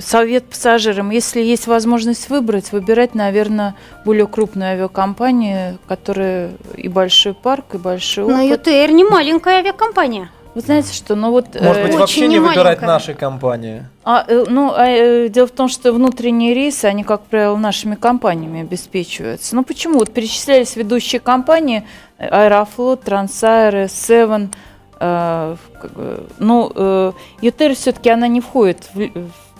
совет 0.00 0.44
пассажирам, 0.44 1.10
если 1.10 1.40
есть 1.40 1.66
возможность 1.66 2.28
выбрать, 2.28 2.72
выбирать, 2.72 3.14
наверное, 3.14 3.74
более 4.04 4.26
крупную 4.26 4.72
авиакомпанию, 4.72 5.78
которая 5.86 6.52
и 6.76 6.88
большой 6.88 7.34
парк, 7.34 7.74
и 7.74 7.78
большой 7.78 8.24
опыт. 8.24 8.36
Но 8.36 8.42
ЮТР 8.42 8.92
не 8.92 9.04
маленькая 9.04 9.58
авиакомпания. 9.58 10.30
Вы 10.54 10.60
знаете 10.60 10.94
что, 10.94 11.16
ну 11.16 11.32
вот... 11.32 11.60
Может 11.60 11.82
быть, 11.82 11.94
э, 11.94 11.98
вообще 11.98 12.28
не 12.28 12.38
выбирать 12.38 12.80
наши 12.80 13.14
компании? 13.14 13.86
А, 14.04 14.24
э, 14.26 14.44
ну, 14.48 14.72
а, 14.72 14.86
э, 14.86 15.28
дело 15.28 15.48
в 15.48 15.50
том, 15.50 15.68
что 15.68 15.92
внутренние 15.92 16.54
рейсы, 16.54 16.84
они, 16.84 17.02
как 17.02 17.24
правило, 17.24 17.56
нашими 17.56 17.96
компаниями 17.96 18.60
обеспечиваются. 18.60 19.56
Ну, 19.56 19.64
почему? 19.64 19.98
Вот 19.98 20.12
перечислялись 20.12 20.76
ведущие 20.76 21.20
компании 21.20 21.84
Аэрофлот, 22.18 23.02
Трансаэро, 23.02 23.88
Севен. 23.88 24.52
Э, 25.00 25.56
как 25.80 25.92
бы, 25.92 26.28
ну, 26.38 26.70
э, 26.72 27.12
ЮТР 27.42 27.74
все-таки 27.74 28.10
она 28.10 28.28
не 28.28 28.40
входит 28.40 28.88
в, 28.94 29.10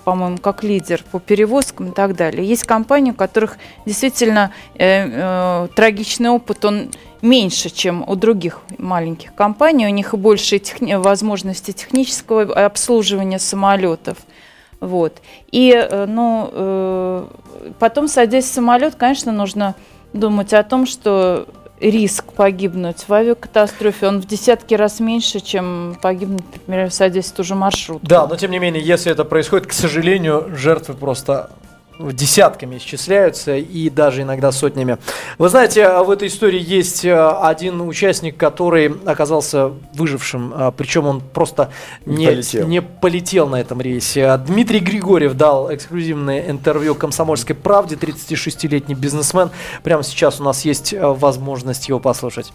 по-моему, 0.05 0.39
как 0.39 0.63
лидер 0.63 1.03
по 1.11 1.19
перевозкам 1.19 1.89
и 1.89 1.93
так 1.93 2.15
далее. 2.15 2.47
Есть 2.47 2.65
компании, 2.65 3.13
у 3.13 3.15
которых 3.15 3.59
действительно 3.87 4.51
э, 4.77 5.09
э, 5.09 5.69
трагичный 5.75 6.31
опыт, 6.31 6.65
он 6.65 6.91
меньше, 7.23 7.71
чем 7.71 8.05
у 8.07 8.15
других 8.15 8.61
маленьких 8.79 9.35
компаний. 9.35 9.87
У 9.87 9.91
них 9.91 10.15
больше 10.15 10.59
техни- 10.59 10.95
возможностей 10.95 11.73
технического 11.73 12.43
обслуживания 12.67 13.39
самолетов. 13.39 14.19
Вот. 14.81 15.23
И 15.51 15.73
э, 15.75 16.07
ну, 16.07 16.51
э, 16.53 17.27
потом, 17.79 18.09
садясь 18.09 18.45
в 18.45 18.53
самолет, 18.53 18.97
конечно, 18.97 19.33
нужно 19.33 19.75
думать 20.13 20.53
о 20.53 20.63
том, 20.63 20.87
что 20.87 21.49
риск 21.91 22.33
погибнуть 22.33 23.05
в 23.07 23.13
авиакатастрофе, 23.13 24.09
он 24.09 24.21
в 24.21 24.27
десятки 24.27 24.75
раз 24.75 25.01
меньше, 25.01 25.41
чем 25.41 25.97
погибнуть, 26.01 26.45
например, 26.67 26.91
садясь 26.91 27.27
в 27.27 27.33
ту 27.33 27.45
же 27.45 27.55
маршрутку. 27.55 28.07
Да, 28.07 28.27
но 28.27 28.37
тем 28.37 28.51
не 28.51 28.59
менее, 28.59 28.83
если 28.83 29.13
это 29.13 29.25
происходит, 29.25 29.67
к 29.67 29.73
сожалению, 29.73 30.51
жертвы 30.57 30.95
просто 30.95 31.51
десятками 31.99 32.79
исчисляются 32.79 33.57
и 33.57 33.91
даже 33.91 34.23
иногда 34.23 34.53
сотнями. 34.53 34.99
Вы 35.39 35.49
знаете, 35.49 35.89
в 36.03 36.11
этой 36.11 36.29
истории 36.29 36.61
есть 36.61 37.05
э, 37.05 37.15
один 37.15 37.81
участник, 37.81 38.37
который 38.37 38.93
оказался 39.05 39.73
выжившим, 39.95 40.53
а, 40.55 40.71
причем 40.71 41.07
он 41.07 41.21
просто 41.21 41.71
не 42.07 42.27
полетел, 42.27 42.69
не 42.69 42.83
полетел 42.83 43.49
на 43.49 43.61
этом 43.61 43.81
рейсе. 43.81 44.37
Дмитрий 44.39 44.81
Григорьев 44.81 45.35
дал 45.35 45.75
эксклюзивное 45.75 46.51
интервью 46.51 46.95
«Комсомольской 46.95 47.55
правде», 47.55 47.97
36-летний 47.97 48.95
бизнесмен. 48.95 49.51
Прямо 49.83 50.03
сейчас 50.03 50.41
у 50.41 50.45
нас 50.45 50.65
есть 50.65 50.93
э, 50.93 51.01
возможность 51.01 51.89
его 51.89 52.01
послушать 52.01 52.53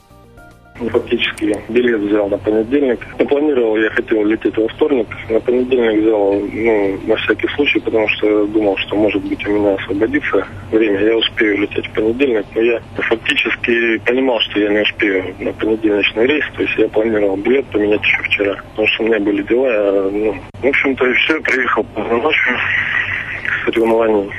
фактически 0.88 1.56
билет 1.70 2.00
взял 2.02 2.30
на 2.30 2.38
понедельник. 2.38 3.06
Запланировал, 3.18 3.78
я 3.78 3.90
хотел 3.90 4.24
лететь 4.26 4.58
во 4.58 4.68
вторник. 4.68 5.08
На 5.30 5.40
понедельник 5.40 6.02
взял, 6.02 6.34
ну, 6.34 7.00
на 7.06 7.16
всякий 7.18 7.48
случай, 7.50 7.80
потому 7.80 8.08
что 8.10 8.46
думал, 8.48 8.78
что, 8.78 8.96
может 8.96 9.24
быть, 9.24 9.46
у 9.48 9.52
меня 9.52 9.76
освободится 9.76 10.48
время. 10.72 11.00
Я 11.02 11.18
успею 11.18 11.60
лететь 11.60 11.88
в 11.88 11.94
понедельник, 11.94 12.46
но 12.56 12.62
я 12.62 12.82
фактически 12.96 13.98
понимал, 14.00 14.40
что 14.42 14.60
я 14.60 14.70
не 14.70 14.82
успею 14.82 15.36
на 15.40 15.54
понедельничный 15.54 16.28
рейс. 16.28 16.46
То 16.56 16.64
есть 16.64 16.78
я 16.78 16.88
планировал 16.88 17.38
билет 17.38 17.66
поменять 17.68 18.02
еще 18.02 18.24
вчера, 18.24 18.56
потому 18.72 18.88
что 18.88 19.04
у 19.04 19.08
меня 19.08 19.20
были 19.20 19.44
дела. 19.44 19.68
Я, 19.68 20.10
ну, 20.12 20.36
в 20.62 20.68
общем-то, 20.68 21.06
и 21.06 21.14
все. 21.14 21.40
Приехал 21.42 21.84
поздно 21.84 22.18
ночью 22.18 22.58
с 22.58 23.66
соревнований 23.66 24.30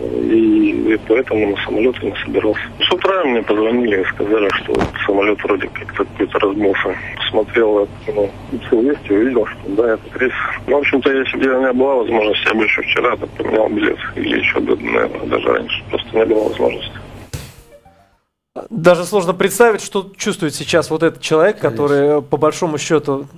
и, 0.00 0.98
поэтому 1.06 1.50
на 1.50 1.56
самолет 1.64 2.02
не 2.02 2.14
собирался. 2.24 2.62
С 2.80 2.92
утра 2.92 3.24
мне 3.24 3.42
позвонили 3.42 4.00
и 4.00 4.04
сказали, 4.04 4.48
что 4.54 4.74
самолет 5.06 5.42
вроде 5.44 5.68
как-то 5.68 6.04
какой-то 6.04 6.38
разбился. 6.38 6.96
Посмотрел 7.16 7.88
ну, 8.06 8.30
вести, 8.82 9.12
увидел, 9.12 9.46
что 9.46 9.68
да, 9.68 9.94
это 9.94 10.18
рейс. 10.18 10.32
Ну, 10.66 10.76
в 10.76 10.80
общем-то, 10.80 11.12
если 11.12 11.36
бы 11.36 11.54
у 11.54 11.60
меня 11.60 11.72
была 11.72 11.96
возможность, 11.96 12.44
я 12.46 12.54
бы 12.54 12.64
еще 12.64 12.82
вчера 12.82 13.16
поменял 13.16 13.68
билет. 13.68 13.98
Или 14.16 14.38
еще, 14.38 14.58
наверное, 14.60 15.26
даже 15.26 15.48
раньше. 15.48 15.82
Просто 15.90 16.16
не 16.16 16.24
было 16.24 16.44
возможности. 16.44 16.92
Даже 18.68 19.04
сложно 19.04 19.32
представить, 19.32 19.80
что 19.80 20.10
чувствует 20.16 20.56
сейчас 20.56 20.90
вот 20.90 21.04
этот 21.04 21.20
человек, 21.20 21.60
Конечно. 21.60 21.70
который 21.70 22.20
по 22.20 22.36
большому 22.36 22.78
счету 22.78 23.28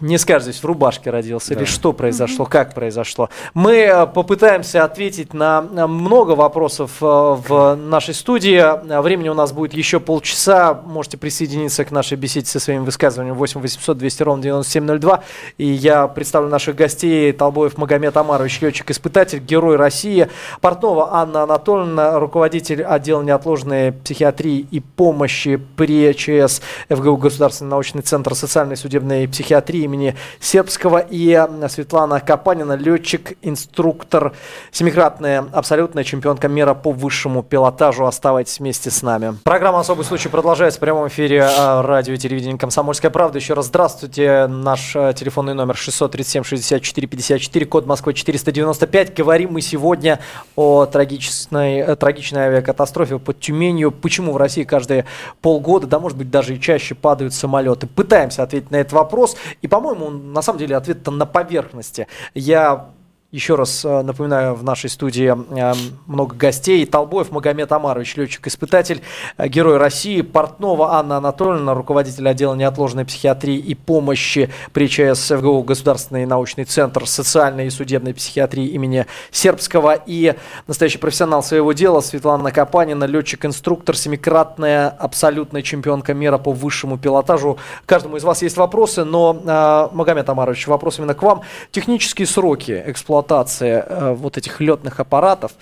не 0.00 0.16
скажешь 0.16 0.44
здесь 0.44 0.62
в 0.62 0.64
рубашке 0.64 1.10
родился, 1.10 1.50
да. 1.50 1.56
или 1.56 1.64
что 1.66 1.92
произошло, 1.92 2.46
как 2.46 2.72
произошло. 2.72 3.28
Мы 3.52 3.80
э, 3.80 4.06
попытаемся 4.06 4.84
ответить 4.84 5.34
на 5.34 5.60
много 5.60 6.30
вопросов 6.30 6.92
э, 7.02 7.04
в 7.04 7.74
нашей 7.74 8.14
студии. 8.14 8.62
Времени 9.02 9.28
у 9.28 9.34
нас 9.34 9.52
будет 9.52 9.74
еще 9.74 10.00
полчаса. 10.00 10.80
Можете 10.86 11.18
присоединиться 11.18 11.84
к 11.84 11.90
нашей 11.90 12.16
беседе 12.16 12.46
со 12.46 12.58
своим 12.58 12.86
высказыванием 12.86 13.34
8 13.34 13.60
800 13.60 13.98
200 13.98 14.22
ровно 14.22 14.42
9702. 14.42 15.22
И 15.58 15.66
я 15.66 16.08
представлю 16.08 16.48
наших 16.48 16.76
гостей. 16.76 17.30
Толбоев 17.32 17.76
Магомед 17.76 18.16
Амарович, 18.16 18.62
летчик-испытатель, 18.62 19.40
герой 19.40 19.76
России. 19.76 20.28
Портнова 20.62 21.12
Анна 21.12 21.42
Анатольевна, 21.42 22.18
руководитель 22.18 22.82
отдела 22.82 23.20
неотложной 23.20 23.92
психиатрии 23.92 24.61
и 24.70 24.80
помощи 24.80 25.56
при 25.56 26.12
ЧС 26.12 26.60
ФГУ 26.88 27.16
Государственный 27.16 27.70
научный 27.70 28.02
центр 28.02 28.34
социальной 28.34 28.76
судебной 28.76 29.28
психиатрии 29.28 29.82
имени 29.82 30.14
Сербского 30.40 30.98
и 30.98 31.40
Светлана 31.68 32.20
Капанина, 32.20 32.74
летчик, 32.74 33.36
инструктор, 33.42 34.32
семикратная 34.70 35.46
абсолютная 35.52 36.04
чемпионка 36.04 36.48
мира 36.48 36.74
по 36.74 36.92
высшему 36.92 37.42
пилотажу. 37.42 38.04
Оставайтесь 38.04 38.58
вместе 38.58 38.90
с 38.90 39.02
нами. 39.02 39.36
Программа 39.44 39.80
«Особый 39.80 40.04
случай» 40.04 40.28
продолжается 40.28 40.78
в 40.78 40.80
прямом 40.80 41.08
эфире 41.08 41.42
а, 41.42 41.82
радио 41.82 42.14
и 42.14 42.18
телевидения 42.18 42.58
«Комсомольская 42.58 43.10
правда». 43.10 43.38
Еще 43.38 43.54
раз 43.54 43.66
здравствуйте. 43.66 44.46
Наш 44.46 44.94
а, 44.94 45.12
телефонный 45.12 45.54
номер 45.54 45.76
637 45.76 46.44
64 46.44 47.08
54, 47.08 47.66
код 47.66 47.86
Москвы 47.86 48.12
495. 48.12 49.14
Говорим 49.16 49.52
мы 49.52 49.62
сегодня 49.62 50.20
о 50.56 50.86
трагичной, 50.86 51.78
э, 51.78 51.96
трагичной 51.96 52.42
авиакатастрофе 52.42 53.18
под 53.18 53.40
Тюменью. 53.40 53.90
Почему 53.90 54.32
в 54.32 54.36
России 54.36 54.51
России 54.52 54.64
каждые 54.64 55.06
полгода, 55.40 55.86
да, 55.86 55.98
может 55.98 56.18
быть, 56.18 56.30
даже 56.30 56.54
и 56.54 56.60
чаще 56.60 56.94
падают 56.94 57.32
самолеты. 57.32 57.86
Пытаемся 57.86 58.42
ответить 58.42 58.70
на 58.70 58.76
этот 58.76 58.92
вопрос. 58.92 59.36
И, 59.62 59.68
по-моему, 59.68 60.10
на 60.10 60.42
самом 60.42 60.58
деле 60.58 60.76
ответ-то 60.76 61.10
на 61.10 61.24
поверхности. 61.24 62.06
Я 62.34 62.90
еще 63.32 63.54
раз 63.54 63.82
э, 63.82 64.02
напоминаю, 64.02 64.54
в 64.54 64.62
нашей 64.62 64.90
студии 64.90 65.32
э, 65.32 65.74
много 66.06 66.36
гостей. 66.36 66.84
Толбоев 66.84 67.30
Магомед 67.30 67.72
Амарович, 67.72 68.16
летчик-испытатель, 68.16 69.00
э, 69.38 69.48
герой 69.48 69.78
России. 69.78 70.20
Портнова 70.20 70.96
Анна 70.96 71.16
Анатольевна, 71.16 71.72
руководитель 71.72 72.28
отдела 72.28 72.54
неотложной 72.54 73.06
психиатрии 73.06 73.56
и 73.56 73.74
помощи 73.74 74.50
при 74.74 74.86
ЧС 74.86 75.30
ФГУ 75.30 75.62
Государственный 75.62 76.26
научный 76.26 76.64
центр 76.64 77.06
социальной 77.06 77.68
и 77.68 77.70
судебной 77.70 78.12
психиатрии 78.12 78.66
имени 78.66 79.06
Сербского. 79.30 79.94
И 80.04 80.34
настоящий 80.66 80.98
профессионал 80.98 81.42
своего 81.42 81.72
дела 81.72 82.02
Светлана 82.02 82.52
Капанина, 82.52 83.04
летчик-инструктор, 83.04 83.96
семикратная 83.96 84.90
абсолютная 84.90 85.62
чемпионка 85.62 86.12
мира 86.12 86.36
по 86.36 86.52
высшему 86.52 86.98
пилотажу. 86.98 87.56
Каждому 87.86 88.18
из 88.18 88.24
вас 88.24 88.42
есть 88.42 88.58
вопросы, 88.58 89.04
но, 89.04 89.88
Магомед 89.90 90.28
Амарович, 90.28 90.66
вопрос 90.66 90.98
именно 90.98 91.14
к 91.14 91.22
вам. 91.22 91.40
Технические 91.70 92.26
сроки 92.26 92.82
эксплуатации 92.86 93.21
эксплуатация 93.22 93.86
э, 93.88 94.14
вот 94.14 94.36
этих 94.36 94.60
летных 94.60 95.00
аппаратов, 95.00 95.52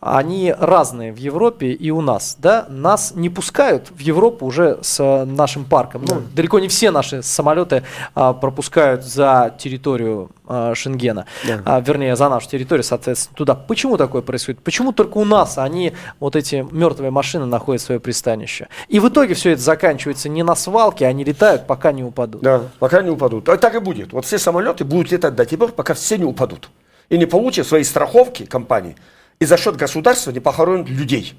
они 0.00 0.54
разные 0.58 1.12
в 1.12 1.16
Европе 1.16 1.72
и 1.72 1.90
у 1.90 2.00
нас. 2.00 2.36
Да? 2.38 2.66
Нас 2.68 3.12
не 3.14 3.28
пускают 3.28 3.90
в 3.90 4.00
Европу 4.00 4.46
уже 4.46 4.78
с 4.82 5.24
нашим 5.26 5.64
парком. 5.64 6.02
Ну, 6.02 6.08
да. 6.08 6.14
Ну, 6.16 6.22
далеко 6.34 6.58
не 6.58 6.68
все 6.68 6.90
наши 6.90 7.22
самолеты 7.22 7.82
а, 8.14 8.32
пропускают 8.32 9.04
за 9.04 9.54
территорию 9.58 10.30
а, 10.46 10.74
Шенгена, 10.74 11.26
да. 11.46 11.62
а, 11.64 11.80
вернее, 11.80 12.16
за 12.16 12.28
нашу 12.28 12.48
территорию, 12.48 12.84
соответственно, 12.84 13.36
туда. 13.36 13.54
Почему 13.54 13.96
такое 13.96 14.22
происходит? 14.22 14.60
Почему 14.62 14.92
только 14.92 15.18
у 15.18 15.24
нас 15.24 15.58
они, 15.58 15.92
вот 16.18 16.36
эти 16.36 16.66
мертвые 16.70 17.10
машины, 17.10 17.46
находят 17.46 17.82
свое 17.82 18.00
пристанище? 18.00 18.68
И 18.88 18.98
в 18.98 19.08
итоге 19.08 19.34
все 19.34 19.50
это 19.52 19.62
заканчивается 19.62 20.28
не 20.28 20.42
на 20.42 20.54
свалке, 20.54 21.06
они 21.06 21.24
летают, 21.24 21.66
пока 21.66 21.92
не 21.92 22.02
упадут. 22.02 22.42
Да, 22.42 22.62
пока 22.78 23.02
не 23.02 23.10
упадут. 23.10 23.48
А 23.48 23.56
так 23.56 23.74
и 23.74 23.78
будет. 23.78 24.12
Вот 24.12 24.24
все 24.24 24.38
самолеты 24.38 24.84
будут 24.84 25.12
летать 25.12 25.34
до 25.34 25.44
тех 25.44 25.58
пор, 25.58 25.72
пока 25.72 25.94
все 25.94 26.16
не 26.18 26.24
упадут 26.24 26.70
и 27.10 27.18
не 27.18 27.26
получат 27.26 27.66
свои 27.66 27.84
страховки 27.84 28.46
компании, 28.46 28.96
и 29.38 29.44
за 29.44 29.58
счет 29.58 29.76
государства 29.76 30.30
не 30.30 30.40
похоронят 30.40 30.88
людей. 30.88 31.34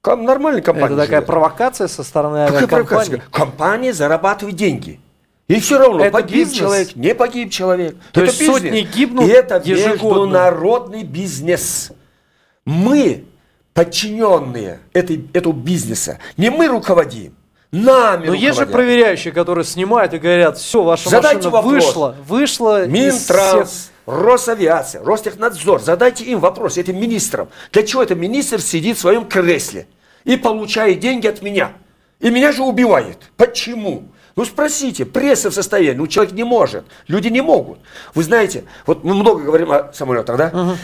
Ком, 0.00 0.24
нормальная 0.24 0.62
компания. 0.62 0.94
Это 0.94 0.96
такая 0.96 1.20
живет. 1.20 1.26
провокация 1.26 1.88
со 1.88 2.02
стороны 2.02 2.38
авиакомпании? 2.38 3.22
Компания 3.30 3.92
зарабатывает 3.92 4.56
деньги. 4.56 5.00
И 5.48 5.60
все 5.60 5.78
равно, 5.78 6.04
это 6.04 6.12
погиб 6.12 6.38
бизнес? 6.38 6.58
человек, 6.58 6.96
не 6.96 7.14
погиб 7.14 7.50
человек. 7.50 7.96
То 8.12 8.22
это 8.22 8.30
есть 8.30 8.40
бизнес. 8.40 8.62
сотни 8.62 8.80
гибнут 8.80 9.26
И 9.26 9.28
это 9.28 9.60
ежегодно. 9.64 10.24
международный 10.24 11.02
бизнес. 11.02 11.92
Мы, 12.64 13.24
подчиненные 13.74 14.80
этой, 14.92 15.28
этого 15.32 15.52
бизнеса, 15.52 16.18
не 16.36 16.50
мы 16.50 16.68
руководим, 16.68 17.34
нами 17.70 18.28
Но 18.28 18.34
есть 18.34 18.58
же 18.58 18.66
проверяющие, 18.66 19.32
которые 19.32 19.64
снимают 19.64 20.14
и 20.14 20.18
говорят, 20.18 20.58
все, 20.58 20.82
ваша 20.82 21.08
Задайте 21.10 21.48
машина 21.48 21.50
вопрос. 21.50 21.72
вышла, 21.72 22.16
вышла 22.26 22.86
Минтранс. 22.86 23.91
Росавиация, 24.06 25.02
Ростехнадзор, 25.04 25.80
задайте 25.80 26.24
им 26.24 26.40
вопрос, 26.40 26.76
этим 26.76 27.00
министрам. 27.00 27.48
Для 27.72 27.84
чего 27.84 28.02
этот 28.02 28.18
министр 28.18 28.60
сидит 28.60 28.96
в 28.96 29.00
своем 29.00 29.26
кресле 29.26 29.86
и 30.24 30.36
получает 30.36 30.98
деньги 31.00 31.26
от 31.26 31.42
меня? 31.42 31.72
И 32.18 32.30
меня 32.30 32.52
же 32.52 32.62
убивает. 32.62 33.18
Почему? 33.36 34.08
Ну 34.34 34.44
спросите, 34.44 35.04
пресса 35.04 35.50
в 35.50 35.54
состоянии, 35.54 35.98
ну 35.98 36.06
человек 36.06 36.32
не 36.32 36.44
может, 36.44 36.84
люди 37.06 37.28
не 37.28 37.42
могут. 37.42 37.78
Вы 38.14 38.22
знаете, 38.22 38.64
вот 38.86 39.04
мы 39.04 39.14
много 39.14 39.42
говорим 39.42 39.70
о 39.70 39.92
самолетах, 39.92 40.36
да? 40.36 40.76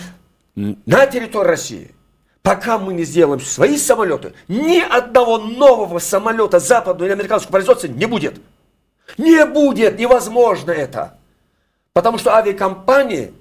На 0.55 1.07
территории 1.07 1.49
России, 1.49 1.95
пока 2.43 2.79
мы 2.79 2.93
не 2.93 3.05
сделаем 3.05 3.41
свои 3.41 3.79
самолеты, 3.79 4.33
ни 4.49 4.81
одного 4.81 5.39
нового 5.39 5.99
самолета 5.99 6.59
западного 6.59 7.07
или 7.07 7.13
американского 7.13 7.53
производства 7.53 7.89
не 7.89 8.07
будет. 8.07 8.41
Не 9.17 9.47
будет, 9.47 9.99
невозможно 9.99 10.71
это. 10.71 11.18
Потому 11.93 12.19
что 12.19 12.35
авиакомпании 12.35 13.33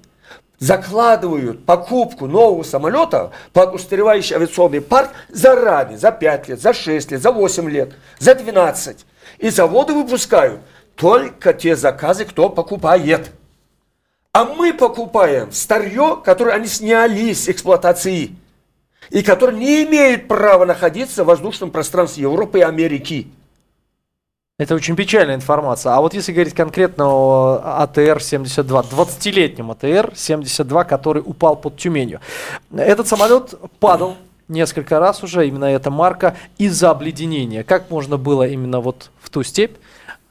закладывают 0.58 1.64
покупку 1.64 2.26
нового 2.26 2.62
самолета 2.62 3.30
под 3.52 3.74
устаревающий 3.74 4.36
авиационный 4.36 4.80
парк 4.80 5.10
заранее, 5.28 5.98
за 5.98 6.10
5 6.10 6.48
лет, 6.48 6.60
за 6.60 6.72
6 6.72 7.12
лет, 7.12 7.22
за 7.22 7.30
8 7.30 7.70
лет, 7.70 7.92
за 8.18 8.34
12. 8.34 9.06
И 9.38 9.50
заводы 9.50 9.94
выпускают 9.94 10.60
только 10.96 11.52
те 11.52 11.76
заказы, 11.76 12.24
кто 12.24 12.48
покупает. 12.48 13.30
А 14.32 14.44
мы 14.44 14.74
покупаем 14.74 15.52
старье, 15.52 16.20
которое 16.24 16.52
они 16.52 16.66
сняли 16.66 17.32
с 17.32 17.48
эксплуатации. 17.48 18.36
И 19.10 19.22
которое 19.22 19.56
не 19.56 19.84
имеет 19.84 20.28
права 20.28 20.66
находиться 20.66 21.24
в 21.24 21.28
воздушном 21.28 21.70
пространстве 21.70 22.22
Европы 22.22 22.58
и 22.58 22.62
Америки. 22.62 23.28
Это 24.60 24.74
очень 24.74 24.96
печальная 24.96 25.36
информация. 25.36 25.92
А 25.92 26.00
вот 26.00 26.14
если 26.14 26.32
говорить 26.32 26.52
конкретно 26.52 27.04
о 27.06 27.84
АТР-72, 27.84 28.86
20-летнем 28.90 29.70
АТР-72, 29.70 30.84
который 30.84 31.22
упал 31.24 31.54
под 31.54 31.76
Тюменью. 31.76 32.18
Этот 32.76 33.06
самолет 33.06 33.54
падал 33.78 34.16
несколько 34.48 34.98
раз 34.98 35.22
уже, 35.22 35.46
именно 35.46 35.66
эта 35.66 35.92
марка, 35.92 36.34
из-за 36.58 36.90
обледенения. 36.90 37.62
Как 37.62 37.88
можно 37.88 38.16
было 38.16 38.48
именно 38.48 38.80
вот 38.80 39.10
в 39.20 39.30
ту 39.30 39.44
степь 39.44 39.76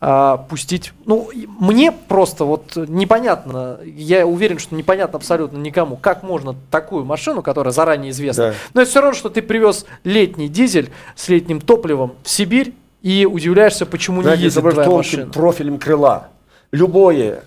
а, 0.02 0.36
пустить. 0.36 0.92
Ну, 1.06 1.30
мне 1.58 1.94
просто 1.94 2.44
вот 2.44 2.76
непонятно, 2.76 3.80
я 3.86 4.28
уверен, 4.28 4.60
что 4.60 4.76
непонятно 4.76 5.20
абсолютно 5.20 5.58
никому, 5.58 5.96
как 5.96 6.24
можно 6.24 6.54
такую 6.70 7.06
машину, 7.06 7.42
которая 7.42 7.72
заранее 7.72 8.12
известна, 8.12 8.48
Да. 8.48 8.54
но 8.74 8.82
это 8.82 8.92
все 8.92 9.00
равно, 9.00 9.16
что 9.18 9.30
ты 9.30 9.42
привез 9.42 9.86
летний 10.04 10.50
дизель 10.50 10.92
с 11.16 11.30
летним 11.30 11.62
топливом 11.62 12.16
в 12.24 12.30
Сибирь 12.30 12.74
и 13.02 13.26
удивляешься, 13.26 13.86
почему 13.86 14.22
Знаете, 14.22 14.40
не 14.40 14.46
ездит 14.46 14.62
твоя 14.62 14.76
тонким 14.76 14.98
машина. 14.98 15.32
профилем 15.32 15.80
крыла. 15.80 16.30
Любое 16.72 17.44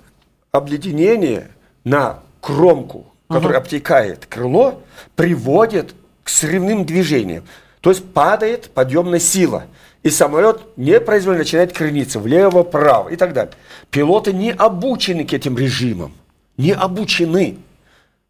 обледенение 0.52 1.48
на 1.84 2.20
кромку, 2.40 3.06
которое 3.28 3.58
обтекает 3.58 4.26
крыло, 4.26 4.82
приводит 5.16 5.94
к 6.24 6.28
срывным 6.28 6.84
движениям. 6.84 7.44
То 7.80 7.90
есть 7.90 8.04
падает 8.12 8.70
подъемная 8.70 9.20
сила. 9.20 9.64
И 10.02 10.08
самолет 10.08 10.62
непроизвольно 10.76 11.40
начинает 11.40 11.72
крениться 11.72 12.20
влево, 12.20 12.64
вправо 12.64 13.10
и 13.10 13.16
так 13.16 13.34
далее. 13.34 13.52
Пилоты 13.90 14.32
не 14.32 14.50
обучены 14.50 15.24
к 15.24 15.32
этим 15.34 15.58
режимам. 15.58 16.14
Не 16.56 16.72
обучены. 16.72 17.58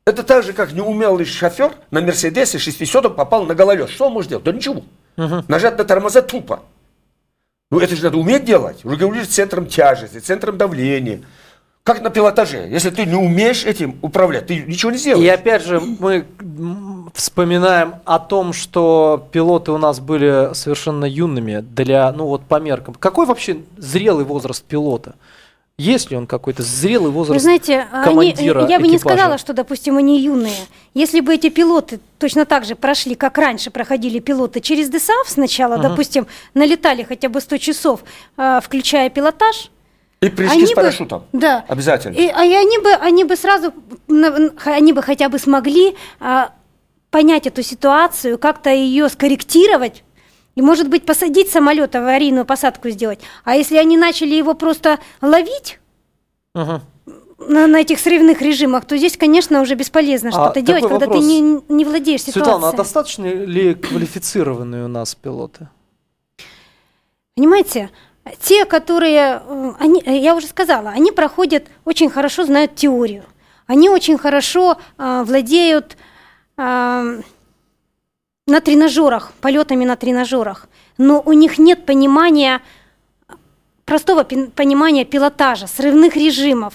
Это 0.04 0.24
так 0.24 0.42
же, 0.44 0.52
как 0.52 0.72
неумелый 0.72 1.24
шофер 1.24 1.72
на 1.92 2.00
Мерседесе 2.00 2.58
600 2.58 3.14
попал 3.14 3.44
на 3.44 3.54
гололед. 3.54 3.88
Что 3.90 4.06
он 4.06 4.14
может 4.14 4.30
делать? 4.30 4.44
Да 4.44 4.52
ничего. 4.52 4.82
Нажать 5.16 5.78
на 5.78 5.84
тормоза 5.84 6.22
тупо. 6.22 6.60
Ну 7.70 7.78
это 7.78 7.94
же 7.94 8.02
надо 8.02 8.18
уметь 8.18 8.44
делать. 8.44 8.84
Регулировать 8.84 9.30
центром 9.30 9.66
тяжести, 9.66 10.18
центром 10.18 10.58
давления. 10.58 11.22
Как 11.84 12.02
на 12.02 12.10
пилотаже. 12.10 12.68
Если 12.68 12.90
ты 12.90 13.06
не 13.06 13.14
умеешь 13.14 13.64
этим 13.64 13.98
управлять, 14.02 14.46
ты 14.48 14.64
ничего 14.64 14.90
не 14.90 14.96
И 14.98 15.00
сделаешь. 15.00 15.32
опять 15.32 15.64
же, 15.64 15.80
мы 15.80 16.26
вспоминаем 17.14 17.94
о 18.04 18.18
том, 18.18 18.52
что 18.52 19.28
пилоты 19.32 19.72
у 19.72 19.78
нас 19.78 20.00
были 20.00 20.52
совершенно 20.52 21.04
юными 21.04 21.60
для, 21.60 22.12
ну 22.12 22.26
вот 22.26 22.42
по 22.44 22.60
меркам. 22.60 22.94
Какой 22.94 23.24
вообще 23.26 23.58
зрелый 23.78 24.24
возраст 24.24 24.62
пилота? 24.64 25.14
Есть 25.80 26.10
ли 26.10 26.16
он 26.16 26.26
какой-то 26.26 26.62
зрелый 26.62 27.10
возраст? 27.10 27.36
Вы 27.36 27.40
знаете, 27.40 27.86
они, 27.90 28.04
командира 28.04 28.66
я 28.68 28.78
бы 28.78 28.86
не 28.86 28.96
экипажа? 28.96 29.16
сказала, 29.16 29.38
что, 29.38 29.54
допустим, 29.54 29.96
они 29.96 30.20
юные. 30.20 30.52
Если 30.92 31.20
бы 31.20 31.34
эти 31.34 31.48
пилоты 31.48 32.00
точно 32.18 32.44
так 32.44 32.66
же 32.66 32.74
прошли, 32.74 33.14
как 33.14 33.38
раньше 33.38 33.70
проходили 33.70 34.18
пилоты 34.18 34.60
через 34.60 34.90
ДСАФ 34.90 35.26
сначала, 35.26 35.78
допустим, 35.78 36.26
налетали 36.52 37.02
хотя 37.02 37.30
бы 37.30 37.40
100 37.40 37.56
часов, 37.56 38.00
а, 38.36 38.60
включая 38.60 39.08
пилотаж, 39.08 39.70
И 40.20 40.28
прыжки 40.28 40.54
они 40.54 40.66
с 40.66 40.68
бы- 40.68 40.74
парашютом. 40.74 41.24
Да. 41.32 41.64
Обязательно. 41.66 42.14
И, 42.14 42.28
а 42.28 42.44
и 42.44 42.52
они 42.52 42.78
бы, 42.78 42.92
они 42.92 43.24
бы 43.24 43.36
сразу, 43.36 43.72
они 44.66 44.92
бы 44.92 45.02
хотя 45.02 45.30
бы 45.30 45.38
смогли 45.38 45.96
а, 46.20 46.52
понять 47.10 47.46
эту 47.46 47.62
ситуацию, 47.62 48.36
как-то 48.38 48.68
ее 48.68 49.08
скорректировать. 49.08 50.04
И, 50.56 50.62
может 50.62 50.88
быть, 50.88 51.06
посадить 51.06 51.50
самолет, 51.50 51.94
аварийную 51.94 52.44
посадку 52.44 52.90
сделать. 52.90 53.20
А 53.44 53.54
если 53.56 53.76
они 53.76 53.96
начали 53.96 54.34
его 54.34 54.54
просто 54.54 54.98
ловить 55.22 55.78
Мгм. 56.54 56.82
на, 57.38 57.66
на 57.66 57.80
этих 57.80 58.00
срывных 58.00 58.42
режимах, 58.42 58.84
то 58.84 58.96
здесь, 58.96 59.16
конечно, 59.16 59.60
уже 59.60 59.74
бесполезно 59.74 60.30
А 60.30 60.32
что-то 60.32 60.60
делать, 60.60 60.82
такой 60.82 60.98
когда 60.98 61.06
вопрос. 61.06 61.24
ты 61.24 61.30
не, 61.30 61.60
не 61.68 61.84
владеешь 61.84 62.22
ситуацией. 62.22 62.44
Светлана, 62.44 62.68
а 62.68 62.72
достаточно 62.76 63.26
ли 63.26 63.74
квалифицированные 63.74 64.84
у 64.84 64.88
нас 64.88 65.14
пилоты? 65.14 65.68
Понимаете, 67.36 67.90
те, 68.42 68.64
которые, 68.64 69.40
э, 69.46 69.72
они, 69.78 70.02
э, 70.04 70.16
я 70.18 70.34
уже 70.34 70.46
сказала, 70.46 70.90
они 70.90 71.12
проходят, 71.12 71.68
очень 71.84 72.10
хорошо 72.10 72.44
знают 72.44 72.74
теорию. 72.74 73.24
Они 73.66 73.88
очень 73.88 74.18
хорошо 74.18 74.76
э, 74.98 75.22
владеют 75.24 75.96
э, 76.58 77.20
на 78.50 78.60
тренажерах, 78.60 79.32
полетами 79.40 79.84
на 79.86 79.96
тренажерах. 79.96 80.66
Но 80.98 81.22
у 81.24 81.32
них 81.32 81.58
нет 81.58 81.86
понимания, 81.86 82.60
простого 83.86 84.24
понимания 84.24 85.04
пилотажа, 85.04 85.66
срывных 85.66 86.16
режимов. 86.16 86.74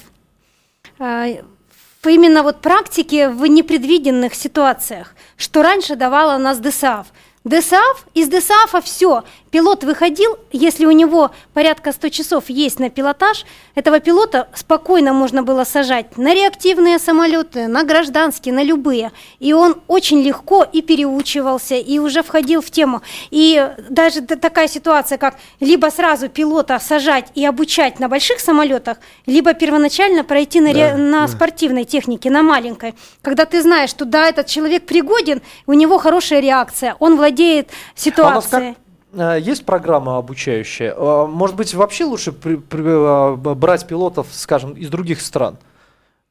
В 0.97 2.07
именно 2.07 2.43
вот 2.43 2.61
практике 2.61 3.29
в 3.29 3.45
непредвиденных 3.45 4.33
ситуациях, 4.35 5.15
что 5.37 5.61
раньше 5.61 5.95
давала 5.95 6.37
нас 6.37 6.59
ДСАФ. 6.59 7.07
ДСАФ, 7.43 8.07
из 8.13 8.27
ДСАФа 8.27 8.81
все. 8.81 9.23
Пилот 9.55 9.85
выходил, 9.85 10.37
если 10.51 10.85
у 10.85 10.91
него 10.91 11.31
порядка 11.53 11.93
100 11.93 12.09
часов 12.09 12.49
есть 12.49 12.77
на 12.77 12.89
пилотаж, 12.89 13.45
этого 13.73 14.01
пилота 14.01 14.49
спокойно 14.53 15.13
можно 15.13 15.43
было 15.43 15.63
сажать 15.63 16.17
на 16.17 16.33
реактивные 16.33 16.99
самолеты, 16.99 17.69
на 17.69 17.83
гражданские, 17.85 18.53
на 18.53 18.61
любые. 18.63 19.13
И 19.39 19.53
он 19.53 19.77
очень 19.87 20.21
легко 20.21 20.65
и 20.65 20.81
переучивался, 20.81 21.75
и 21.75 21.99
уже 21.99 22.21
входил 22.21 22.61
в 22.61 22.69
тему. 22.69 23.01
И 23.31 23.65
даже 23.89 24.19
такая 24.23 24.67
ситуация, 24.67 25.17
как 25.17 25.37
либо 25.61 25.85
сразу 25.87 26.27
пилота 26.27 26.77
сажать 26.79 27.27
и 27.33 27.45
обучать 27.45 27.97
на 28.01 28.09
больших 28.09 28.41
самолетах, 28.41 28.97
либо 29.25 29.53
первоначально 29.53 30.25
пройти 30.25 30.59
на, 30.59 30.73
ре- 30.73 30.97
на 30.97 31.29
спортивной 31.29 31.85
технике, 31.85 32.29
на 32.29 32.43
маленькой. 32.43 32.93
Когда 33.21 33.45
ты 33.45 33.61
знаешь, 33.61 33.89
что 33.89 34.03
да, 34.03 34.27
этот 34.27 34.47
человек 34.47 34.85
пригоден, 34.85 35.41
у 35.65 35.71
него 35.71 35.97
хорошая 35.97 36.41
реакция, 36.41 36.97
он 36.99 37.15
владеет 37.15 37.69
А 37.69 37.73
ситуацией. 37.95 38.71
э, 38.71 38.75
есть 39.15 39.65
программа 39.65 40.17
обучающая? 40.17 40.93
Э, 40.95 41.25
Может 41.27 41.55
быть, 41.55 41.73
вообще 41.73 42.03
лучше 42.05 42.31
при- 42.31 42.55
при- 42.55 42.83
э, 42.83 43.35
брать 43.55 43.87
пилотов, 43.87 44.27
скажем, 44.31 44.73
из 44.73 44.89
других 44.89 45.21
стран? 45.21 45.57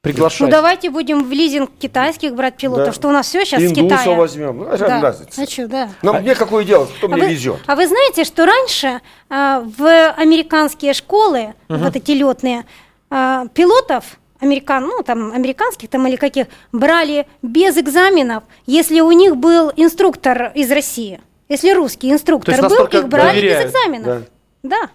Приглашать? 0.02 0.40
Ну 0.42 0.48
давайте 0.48 0.90
будем 0.90 1.24
в 1.24 1.32
лизинг 1.32 1.70
китайских 1.78 2.34
брать 2.34 2.56
пилотов, 2.58 2.86
Да. 2.88 2.92
что 2.92 3.08
у 3.08 3.10
нас 3.10 3.26
все 3.26 3.42
сейчас 3.46 3.62
с 3.62 3.64
Индусов 3.64 4.00
Китая. 4.02 4.16
возьмем. 4.18 4.58
Ну, 4.58 4.76
Да. 4.76 5.00
разница? 5.00 5.40
А 5.42 5.46
чё, 5.46 5.66
да. 5.66 5.88
Нам 6.02 6.20
мне 6.20 6.34
какое 6.34 6.62
дело, 6.64 6.84
кто 6.98 7.06
А 7.06 7.10
мне 7.10 7.22
вы, 7.22 7.30
везет. 7.32 7.56
а 7.66 7.74
вы 7.74 7.86
знаете, 7.88 8.24
что 8.24 8.44
раньше 8.44 9.00
а, 9.30 9.60
в 9.60 10.10
американские 10.12 10.92
школы, 10.92 11.54
вот 11.70 11.96
эти 11.96 12.10
летные, 12.10 12.66
а, 13.10 13.46
пилотов 13.54 14.04
американ, 14.40 14.84
ну 14.84 15.02
там 15.02 15.32
американских 15.32 15.88
там 15.88 16.06
или 16.06 16.16
каких, 16.16 16.48
брали 16.70 17.26
без 17.40 17.78
экзаменов, 17.78 18.44
если 18.66 19.00
у 19.00 19.10
них 19.12 19.36
был 19.36 19.72
инструктор 19.74 20.52
из 20.54 20.70
России. 20.70 21.20
Если 21.48 21.72
русский 21.72 22.10
инструктор 22.10 22.54
есть 22.54 22.62
был, 22.62 22.70
настолько 22.70 22.98
их 22.98 23.08
брали 23.08 23.36
доверяют, 23.40 23.66
без 23.66 23.74
экзаменов. 23.74 24.22
Да, 24.62 24.90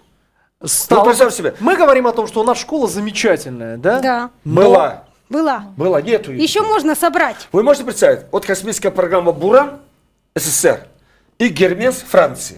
Стало 0.64 1.00
Ну, 1.00 1.04
представь 1.06 1.34
себе. 1.34 1.54
Мы 1.60 1.76
говорим 1.76 2.06
о 2.06 2.12
том, 2.12 2.26
что 2.26 2.40
у 2.40 2.44
нас 2.44 2.58
школа 2.58 2.86
замечательная, 2.86 3.78
да? 3.78 4.00
да, 4.00 4.30
Была. 4.44 5.04
была. 5.30 5.64
Была, 5.76 6.02
нету. 6.02 6.32
её. 6.32 6.42
Еще 6.42 6.62
можно 6.62 6.94
собрать. 6.94 7.48
Вы 7.52 7.62
можете 7.62 7.84
представить, 7.84 8.26
вот 8.30 8.44
космическая 8.44 8.90
программа 8.90 9.32
«Буран» 9.32 9.80
СССР 10.34 10.86
и 11.38 11.48
«Гермес» 11.48 11.96
Франции. 12.06 12.56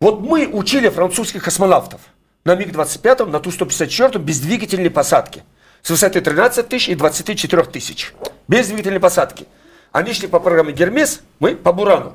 Вот 0.00 0.20
мы 0.20 0.46
учили 0.46 0.88
французских 0.88 1.42
космонавтов 1.42 2.00
на 2.44 2.54
МиГ-25, 2.54 3.24
на 3.24 3.40
Ту-154 3.40 4.18
без 4.18 4.38
двигательной 4.40 4.90
посадки. 4.90 5.42
С 5.82 5.90
высоты 5.90 6.20
13 6.20 6.68
тысяч 6.68 6.88
и 6.90 6.94
24 6.94 7.64
тысяч. 7.64 8.14
Без 8.46 8.68
двигательной 8.68 9.00
посадки. 9.00 9.46
Они 9.90 10.12
шли 10.12 10.28
по 10.28 10.38
программе 10.38 10.72
«Гермес», 10.72 11.22
мы 11.40 11.56
по 11.56 11.72
«Бурану». 11.72 12.14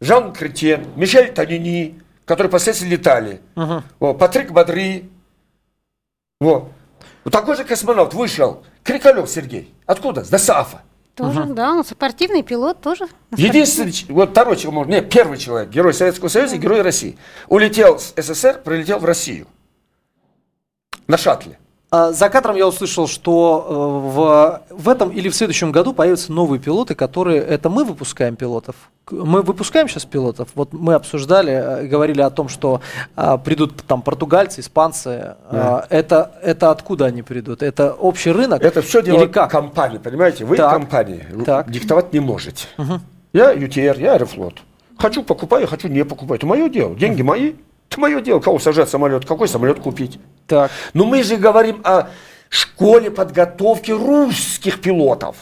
Жан 0.00 0.32
Кретен, 0.32 0.86
Мишель 0.96 1.32
Танини, 1.32 2.00
которые 2.24 2.48
впоследствии 2.48 2.88
летали. 2.88 3.40
Во, 3.98 4.14
Патрик 4.14 4.52
Бадри. 4.52 5.10
Во. 6.40 6.70
Вот 7.24 7.30
такой 7.32 7.56
же 7.56 7.64
космонавт 7.64 8.14
вышел. 8.14 8.64
Крикалев 8.84 9.28
Сергей. 9.28 9.74
Откуда? 9.86 10.24
С 10.24 10.28
ДОСААФа. 10.28 10.82
Тоже, 11.14 11.46
да, 11.46 11.72
он 11.72 11.84
спортивный 11.84 12.44
пилот 12.44 12.80
тоже. 12.80 13.08
Единственный, 13.36 13.92
вот 14.08 14.30
второй 14.30 14.56
человек, 14.56 14.86
нет, 14.86 15.10
первый 15.10 15.36
человек, 15.36 15.68
герой 15.68 15.92
Советского 15.92 16.28
Союза 16.28 16.54
и 16.54 16.58
герой 16.58 16.82
России. 16.82 17.18
Улетел 17.48 17.98
с 17.98 18.14
СССР, 18.16 18.62
прилетел 18.64 19.00
в 19.00 19.04
Россию. 19.04 19.48
на 21.08 21.16
шаттле. 21.16 21.58
А, 21.90 22.12
За 22.12 22.28
кадром 22.28 22.56
я 22.56 22.66
услышал, 22.68 23.06
что 23.06 23.66
э, 23.66 24.72
в, 24.74 24.82
в 24.82 24.88
этом 24.90 25.08
или 25.10 25.30
в 25.30 25.34
следующем 25.34 25.72
году 25.72 25.94
появятся 25.94 26.32
новые 26.32 26.60
пилоты, 26.60 26.94
которые... 26.94 27.40
Это 27.40 27.70
мы 27.70 27.84
выпускаем 27.84 28.36
пилотов? 28.36 28.76
Мы 29.10 29.40
выпускаем 29.40 29.88
сейчас 29.88 30.04
пилотов? 30.04 30.48
Вот 30.54 30.74
мы 30.74 30.92
обсуждали, 30.92 31.50
э, 31.52 31.86
говорили 31.86 32.20
о 32.20 32.28
том, 32.28 32.50
что 32.50 32.82
а, 33.16 33.38
придут 33.38 33.82
там 33.86 34.02
португальцы, 34.02 34.60
испанцы. 34.60 35.36
А, 35.50 35.86
это, 35.88 36.32
это 36.42 36.70
откуда 36.70 37.06
они 37.06 37.22
придут? 37.22 37.62
Это 37.62 37.94
общий 37.94 38.32
рынок? 38.32 38.62
Это 38.62 38.82
все 38.82 39.00
Или 39.00 39.24
как? 39.26 39.50
компания, 39.50 39.98
понимаете? 39.98 40.44
Вы 40.44 40.56
Так. 40.58 40.70
компания, 40.72 41.26
ру- 41.32 41.44
Так. 41.44 41.70
диктовать 41.70 42.12
не 42.12 42.20
можете. 42.20 42.66
Я 43.32 43.52
ЮТР, 43.52 43.98
я 43.98 44.12
Аэрофлот. 44.14 44.54
Хочу 44.98 45.22
покупаю, 45.22 45.66
хочу 45.66 45.88
не 45.88 46.04
покупаю. 46.04 46.38
Это 46.38 46.46
мое 46.46 46.68
дело. 46.68 46.94
Деньги 46.94 47.22
мои. 47.22 47.54
Это 47.88 48.00
мое 48.00 48.20
дело. 48.20 48.40
Кого 48.40 48.58
сажать 48.58 48.88
самолет, 48.88 49.24
какой 49.24 49.48
самолет 49.48 49.80
купить. 49.80 50.18
Так. 50.46 50.70
Но 50.94 51.04
мы 51.04 51.22
же 51.22 51.36
говорим 51.36 51.80
о 51.84 52.08
школе 52.48 53.10
подготовки 53.10 53.90
русских 53.90 54.80
пилотов. 54.80 55.36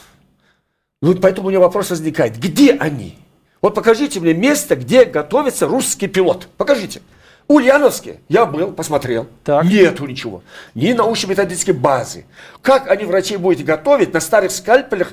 Ну, 1.02 1.14
поэтому 1.16 1.48
у 1.48 1.50
меня 1.50 1.60
вопрос 1.60 1.90
возникает. 1.90 2.38
Где 2.38 2.72
они? 2.72 3.18
Вот 3.60 3.74
покажите 3.74 4.20
мне 4.20 4.34
место, 4.34 4.76
где 4.76 5.04
готовится 5.04 5.66
русский 5.66 6.06
пилот. 6.06 6.48
Покажите. 6.56 7.02
Ульяновске 7.48 8.20
я 8.28 8.44
был, 8.44 8.72
посмотрел. 8.72 9.28
Так. 9.44 9.64
Нету 9.64 10.06
ничего. 10.06 10.42
Ни 10.74 10.92
научно-методической 10.92 11.74
базы. 11.74 12.26
Как 12.60 12.90
они 12.90 13.04
врачей 13.04 13.36
будете 13.36 13.64
готовить 13.64 14.12
на 14.12 14.20
старых 14.20 14.50
скальпелях 14.50 15.12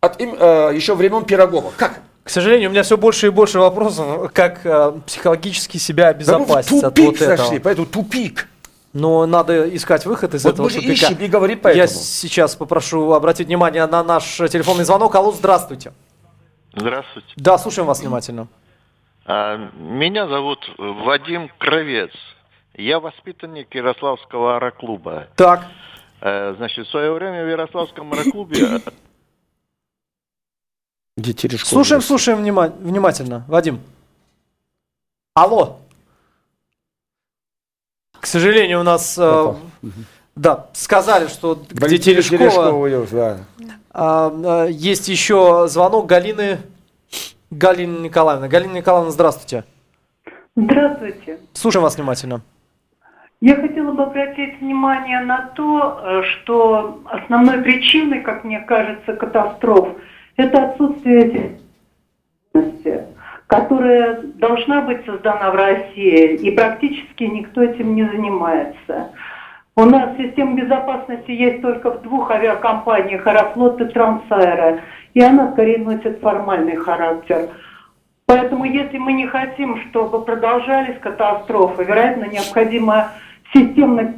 от 0.00 0.20
им, 0.20 0.34
э, 0.38 0.72
еще 0.74 0.94
времен 0.94 1.24
Пирогова? 1.24 1.72
Как? 1.76 2.00
К 2.22 2.28
сожалению, 2.28 2.68
у 2.68 2.72
меня 2.72 2.82
все 2.82 2.96
больше 2.96 3.26
и 3.28 3.30
больше 3.30 3.58
вопросов, 3.58 4.30
как 4.32 4.64
э, 4.64 4.92
психологически 5.06 5.78
себя 5.78 6.12
Да 6.12 6.38
мы 6.38 6.44
в 6.44 6.50
обезопасить 6.52 6.84
от 6.84 6.94
тупик 6.94 7.06
вот 7.12 7.20
этого. 7.22 7.36
зашли, 7.36 7.58
поэтому 7.58 7.86
тупик. 7.86 8.48
Но 8.92 9.24
надо 9.26 9.74
искать 9.74 10.04
выход 10.04 10.34
из 10.34 10.44
Вот 10.44 10.54
этого 10.54 10.64
мы 10.64 10.70
же 10.70 10.76
тупика. 10.80 10.92
ищем 11.06 11.16
и 11.18 11.28
говорим 11.28 11.60
поэтому. 11.60 11.80
Я 11.82 11.86
сейчас 11.88 12.56
попрошу 12.56 13.12
обратить 13.12 13.46
внимание 13.46 13.86
на 13.86 14.02
наш 14.02 14.36
телефонный 14.36 14.84
звонок. 14.84 15.14
Алло, 15.14 15.32
здравствуйте. 15.32 15.92
Здравствуйте. 16.74 17.28
Да, 17.36 17.56
слушаем 17.58 17.86
вас 17.86 18.00
внимательно. 18.00 18.48
А, 19.26 19.56
Меня 19.78 20.26
зовут 20.28 20.58
Вадим 20.78 21.50
Кровец. 21.58 22.10
Я 22.74 23.00
воспитанник 23.00 23.74
Ярославского 23.74 24.56
аэроклуба. 24.56 25.26
Так, 25.36 25.66
Э, 26.22 26.52
Значит, 26.58 26.86
в 26.86 26.90
свое 26.90 27.12
время 27.12 27.44
в 27.44 27.48
Ярославском 27.48 28.12
аэроклубе 28.12 28.80
Где 31.20 31.34
Терешков 31.34 31.68
слушаем, 31.68 32.00
слушаем 32.00 32.38
внима- 32.38 32.72
внимательно. 32.80 33.44
Вадим. 33.46 33.80
Алло. 35.34 35.78
К 38.18 38.26
сожалению, 38.26 38.80
у 38.80 38.84
нас... 38.84 39.18
э, 39.18 39.54
да, 40.34 40.68
сказали, 40.72 41.28
что 41.28 41.56
где 41.68 41.78
Валентина 41.78 42.22
Терешкова... 42.22 43.06
Да. 43.10 43.38
А, 43.92 44.32
а, 44.32 44.66
есть 44.66 45.08
еще 45.08 45.66
звонок 45.68 46.06
Галины... 46.06 46.58
Галины 47.50 47.98
Николаевны. 47.98 48.48
Галина 48.48 48.72
Николаевна, 48.78 49.10
здравствуйте. 49.10 49.64
Здравствуйте. 50.56 51.38
Слушаем 51.52 51.82
вас 51.82 51.96
внимательно. 51.96 52.40
Я 53.42 53.56
хотела 53.56 53.92
бы 53.92 54.04
обратить 54.04 54.60
внимание 54.60 55.20
на 55.20 55.48
то, 55.54 56.00
э, 56.02 56.22
что 56.22 57.02
основной 57.04 57.58
причиной, 57.58 58.22
как 58.22 58.44
мне 58.44 58.60
кажется, 58.60 59.12
катастроф– 59.12 59.88
это 60.40 60.70
отсутствие 60.70 61.58
которая 63.50 64.22
должна 64.36 64.82
быть 64.82 65.04
создана 65.04 65.50
в 65.50 65.56
России, 65.56 66.36
и 66.36 66.52
практически 66.52 67.24
никто 67.24 67.62
этим 67.62 67.96
не 67.96 68.04
занимается. 68.04 69.10
У 69.74 69.84
нас 69.86 70.16
система 70.16 70.54
безопасности 70.54 71.32
есть 71.32 71.60
только 71.60 71.90
в 71.90 72.02
двух 72.02 72.30
авиакомпаниях 72.30 73.26
«Аэрофлот» 73.26 73.80
и 73.80 73.86
«Трансаэро», 73.86 74.80
и 75.14 75.20
она 75.20 75.50
скорее 75.50 75.78
носит 75.78 76.20
формальный 76.20 76.76
характер. 76.76 77.48
Поэтому, 78.26 78.66
если 78.66 78.98
мы 78.98 79.14
не 79.14 79.26
хотим, 79.26 79.80
чтобы 79.88 80.24
продолжались 80.24 81.00
катастрофы, 81.00 81.82
вероятно, 81.82 82.26
необходимо 82.26 83.10
системно 83.52 84.14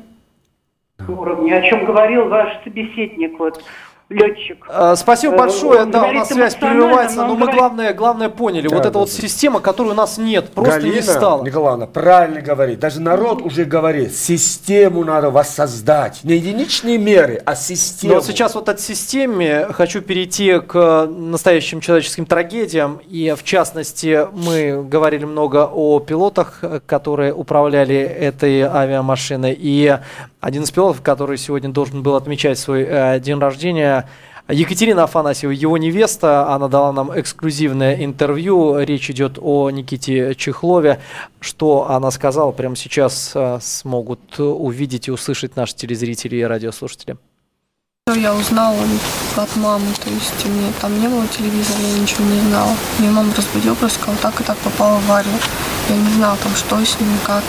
уровне, 1.09 1.57
о 1.57 1.63
чем 1.63 1.87
говорил 1.87 2.29
ваш 2.29 2.63
собеседник, 2.65 3.39
вот, 3.39 3.65
летчик. 4.13 4.65
А, 4.69 4.95
Спасибо 4.97 5.35
Э, 5.35 5.39
большое. 5.39 5.83
он 5.83 5.91
Да, 5.91 6.05
у 6.05 6.13
нас 6.13 6.29
связь 6.29 6.55
прерывается, 6.55 7.27
но 7.27 7.35
мы 7.35 7.53
главное, 7.53 7.93
главное 7.95 8.29
поняли. 8.29 8.69
Да, 8.69 8.75
вот 8.75 8.83
да, 8.83 8.89
эта 8.91 8.99
вот 8.99 9.09
да. 9.09 9.23
система, 9.23 9.61
которой 9.61 9.89
у 9.89 9.95
нас 9.95 10.19
нет, 10.19 10.51
просто 10.51 10.75
Галина 10.75 10.95
не 10.95 11.03
стало. 11.03 11.45
Николаевна 11.45 11.87
правильно 11.87 12.41
говорит. 12.41 12.79
Даже 12.79 13.01
народ 13.01 13.43
уже 13.43 13.65
говорит, 13.65 14.15
систему 14.15 15.05
надо 15.05 15.31
воссоздать. 15.31 16.21
Не 16.25 16.35
единичные 16.35 16.99
меры, 16.99 17.43
а 17.45 17.55
систему. 17.55 18.15
Но 18.15 18.21
вот 18.21 18.27
сейчас 18.27 18.55
вот 18.55 18.69
от 18.69 18.81
системе 18.81 19.69
хочу 19.73 20.01
перейти 20.01 20.61
к 20.61 21.07
настоящим 21.07 21.81
человеческим 21.81 22.27
трагедиям. 22.27 23.01
И 23.09 23.35
в 23.37 23.43
частности, 23.45 24.27
мы 24.33 24.83
говорили 24.83 25.25
много 25.25 25.69
о 25.73 26.01
пилотах, 26.01 26.59
э, 26.63 26.81
которые 26.85 27.33
управляли 27.33 27.97
этой 27.97 28.63
авиамашиной. 28.63 29.57
И 29.59 29.99
один 30.43 30.65
из 30.65 30.73
пилотов, 30.73 31.03
который 31.03 31.39
сегодня 31.39 31.71
должен 31.71 32.03
был 32.03 32.17
отмечать 32.17 32.59
свой 32.59 32.83
э, 32.83 33.21
день 33.21 33.39
рождения, 33.39 34.09
Екатерина 34.49 35.05
Афанасьева, 35.05 35.53
его 35.53 35.79
невеста, 35.79 36.53
она 36.53 36.67
дала 36.67 36.93
нам 36.93 37.19
эксклюзивное 37.19 38.05
интервью. 38.05 38.77
Речь 38.81 39.09
идет 39.09 39.39
о 39.41 39.71
Никите 39.71 40.35
Чехлове. 40.35 41.01
Что 41.41 41.89
она 41.89 42.11
сказала, 42.11 42.51
прямо 42.51 42.75
сейчас 42.75 43.33
э, 43.37 43.59
смогут 43.63 44.41
увидеть 44.41 45.07
и 45.07 45.13
услышать 45.13 45.55
наши 45.55 45.77
телезрители 45.77 46.37
и 46.37 46.43
радиослушатели. 46.43 47.17
Я 48.13 48.35
узнала 48.35 48.77
от 49.37 49.57
мамы, 49.57 49.87
то 50.05 50.11
есть 50.11 50.45
меня 50.45 50.73
там 50.81 51.01
не 51.01 51.07
было 51.07 51.25
телевизора, 51.29 51.79
я 51.79 52.01
ничего 52.01 52.25
не 52.25 52.41
знала. 52.41 52.73
Меня 52.99 53.13
мама 53.13 53.33
разбудила, 53.37 53.77
просто 53.77 54.01
сказала, 54.01 54.19
так 54.21 54.41
и 54.41 54.45
так 54.45 54.59
попала 54.59 54.99
в 54.99 55.05
аварию. 55.05 55.35
Я 55.89 55.97
не 55.97 56.11
знала 56.15 56.37
там, 56.43 56.53
что 56.57 56.85
с 56.85 56.99
ним, 56.99 57.09
как. 57.25 57.45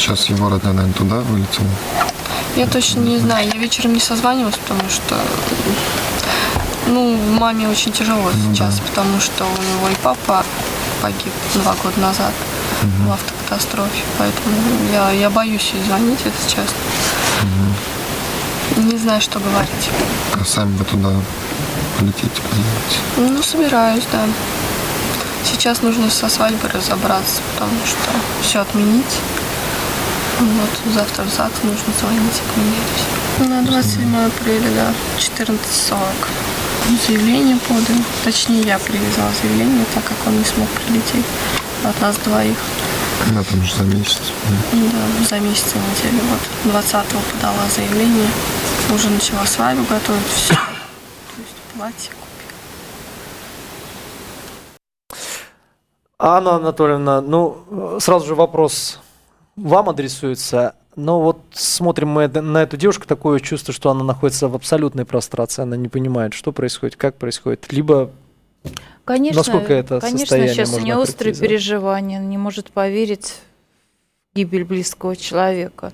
Сейчас 0.00 0.30
его 0.30 0.48
родная, 0.48 0.72
наверное, 0.72 0.94
туда 0.94 1.16
вылетела. 1.16 1.68
Я 2.56 2.66
точно 2.66 3.00
не 3.00 3.18
знаю, 3.18 3.50
я 3.52 3.60
вечером 3.60 3.92
не 3.92 4.00
созванивалась, 4.00 4.56
потому 4.56 4.88
что 4.88 5.14
ну, 6.86 7.18
маме 7.38 7.68
очень 7.68 7.92
тяжело 7.92 8.30
сейчас, 8.32 8.80
потому 8.80 9.20
что 9.20 9.44
у 9.44 9.48
него 9.48 9.90
и 9.90 9.94
папа 10.02 10.42
погиб 11.02 11.32
два 11.54 11.74
года 11.82 12.00
назад 12.00 12.32
в 12.82 13.12
автокатастрофе, 13.12 14.02
поэтому 14.18 14.56
я, 14.90 15.10
я 15.10 15.28
боюсь 15.28 15.70
ей 15.74 15.84
звонить, 15.84 16.20
это 16.24 16.48
честно. 16.48 16.78
Не 18.78 18.96
знаю, 18.96 19.20
что 19.20 19.38
говорить. 19.38 19.90
А 20.32 20.42
сами 20.46 20.74
вы 20.78 20.84
туда 20.86 21.10
полетите, 21.98 22.40
поедете. 22.50 23.34
Ну, 23.34 23.42
собираюсь, 23.42 24.04
да. 24.10 24.24
Сейчас 25.44 25.82
нужно 25.82 26.08
со 26.08 26.30
свадьбой 26.30 26.70
разобраться, 26.70 27.42
потому 27.52 27.76
что 27.84 28.10
все 28.42 28.60
отменить. 28.60 29.20
Вот, 30.40 30.94
завтра 30.94 31.24
в 31.24 31.28
ЗАГС 31.28 31.62
нужно 31.64 31.92
звонить, 32.00 32.40
отменять 32.48 32.88
все. 32.96 33.44
На 33.44 33.62
27 33.62 34.26
апреля, 34.26 34.70
да, 34.74 34.92
14.40. 35.18 35.98
Заявление 37.06 37.58
подали. 37.68 38.02
Точнее, 38.24 38.62
я 38.62 38.78
привезла 38.78 39.30
заявление, 39.42 39.84
так 39.94 40.02
как 40.04 40.16
он 40.26 40.38
не 40.38 40.44
смог 40.44 40.66
прилететь 40.68 41.26
от 41.84 42.00
нас 42.00 42.16
двоих. 42.16 42.56
Да, 43.34 43.42
там 43.44 43.62
же 43.62 43.74
за 43.74 43.84
месяц. 43.84 44.32
да. 44.72 44.78
Да, 44.78 45.28
за 45.28 45.40
месяц 45.40 45.74
и 45.74 45.78
неделю. 45.78 46.22
Вот 46.64 46.74
20-го 46.74 47.20
подала 47.32 47.68
заявление. 47.76 48.28
Уже 48.94 49.10
начала 49.10 49.44
свадьбу 49.44 49.82
готовить, 49.82 50.26
все. 50.34 50.54
То 50.54 51.36
есть 51.38 51.54
платье 51.76 52.10
Анна 56.18 56.56
Анатольевна, 56.56 57.20
ну, 57.20 57.98
сразу 58.00 58.26
же 58.26 58.34
вопрос 58.34 59.00
вам 59.56 59.88
адресуется. 59.88 60.74
Но 60.96 61.20
вот 61.20 61.40
смотрим 61.52 62.08
мы 62.08 62.28
на 62.28 62.62
эту 62.62 62.76
девушку, 62.76 63.06
такое 63.06 63.40
чувство, 63.40 63.72
что 63.72 63.90
она 63.90 64.04
находится 64.04 64.48
в 64.48 64.54
абсолютной 64.54 65.04
прострации, 65.04 65.62
она 65.62 65.76
не 65.76 65.88
понимает, 65.88 66.34
что 66.34 66.52
происходит, 66.52 66.96
как 66.96 67.16
происходит. 67.16 67.72
Либо 67.72 68.10
Конечно, 69.04 69.38
Насколько 69.38 69.72
это 69.72 70.00
конечно, 70.00 70.18
состояние 70.20 70.54
сейчас 70.54 70.68
у 70.68 70.72
можно 70.72 70.84
нее 70.84 70.96
острые 70.96 71.34
переживания, 71.34 72.20
не 72.20 72.38
может 72.38 72.70
поверить 72.70 73.34
в 74.32 74.36
гибель 74.36 74.64
близкого 74.64 75.16
человека. 75.16 75.92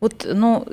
Вот, 0.00 0.26
ну, 0.30 0.66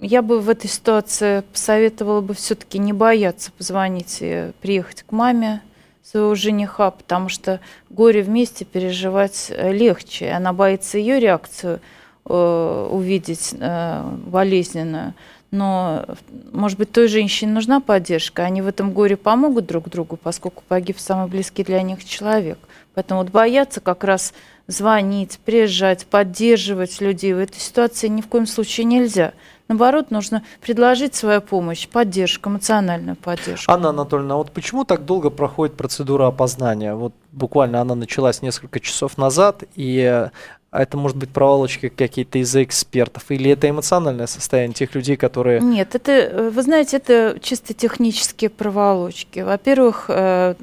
я 0.00 0.22
бы 0.22 0.40
в 0.40 0.48
этой 0.48 0.68
ситуации 0.68 1.42
посоветовала 1.52 2.20
бы 2.20 2.34
все-таки 2.34 2.78
не 2.78 2.92
бояться 2.92 3.50
позвонить 3.52 4.18
и 4.20 4.52
приехать 4.60 5.02
к 5.02 5.12
маме 5.12 5.62
своего 6.04 6.34
жениха, 6.34 6.90
потому 6.90 7.28
что 7.28 7.60
горе 7.88 8.22
вместе 8.22 8.64
переживать 8.64 9.50
э, 9.50 9.72
легче. 9.72 10.30
Она 10.30 10.52
боится 10.52 10.98
ее 10.98 11.18
реакцию 11.18 11.80
э, 12.26 12.88
увидеть 12.90 13.54
э, 13.58 14.02
болезненную. 14.26 15.14
Но, 15.50 16.04
может 16.52 16.78
быть, 16.78 16.90
той 16.90 17.06
женщине 17.08 17.52
нужна 17.52 17.80
поддержка, 17.80 18.42
они 18.42 18.60
в 18.60 18.66
этом 18.66 18.92
горе 18.92 19.16
помогут 19.16 19.66
друг 19.66 19.88
другу, 19.88 20.16
поскольку 20.16 20.64
погиб 20.66 20.98
самый 20.98 21.28
близкий 21.28 21.62
для 21.62 21.80
них 21.82 22.04
человек. 22.04 22.58
Поэтому 22.94 23.22
вот 23.22 23.30
бояться 23.30 23.80
как 23.80 24.04
раз 24.04 24.32
звонить, 24.66 25.38
приезжать, 25.44 26.06
поддерживать 26.06 27.00
людей 27.00 27.34
в 27.34 27.38
этой 27.38 27.58
ситуации 27.58 28.08
ни 28.08 28.20
в 28.20 28.28
коем 28.28 28.46
случае 28.46 28.84
нельзя. 28.84 29.32
Наоборот, 29.68 30.10
нужно 30.10 30.44
предложить 30.60 31.14
свою 31.14 31.40
помощь, 31.40 31.88
поддержку, 31.88 32.50
эмоциональную 32.50 33.16
поддержку. 33.16 33.70
Анна 33.72 33.90
Анатольевна, 33.90 34.34
а 34.34 34.36
вот 34.38 34.52
почему 34.52 34.84
так 34.84 35.06
долго 35.06 35.30
проходит 35.30 35.74
процедура 35.74 36.26
опознания? 36.26 36.94
Вот 36.94 37.14
буквально 37.32 37.80
она 37.80 37.94
началась 37.94 38.42
несколько 38.42 38.78
часов 38.78 39.16
назад, 39.16 39.64
и 39.74 40.00
э, 40.00 40.28
это 40.70 40.96
может 40.98 41.16
быть 41.16 41.30
проволочки 41.30 41.88
какие-то 41.88 42.38
из-за 42.40 42.62
экспертов, 42.62 43.30
или 43.30 43.50
это 43.50 43.70
эмоциональное 43.70 44.26
состояние 44.26 44.74
тех 44.74 44.94
людей, 44.94 45.16
которые... 45.16 45.60
Нет, 45.60 45.94
это, 45.94 46.12
э, 46.12 46.50
вы 46.50 46.62
знаете, 46.62 46.98
это 46.98 47.38
чисто 47.40 47.72
технические 47.72 48.50
проволочки. 48.50 49.40
Во-первых, 49.40 50.06
э, 50.08 50.56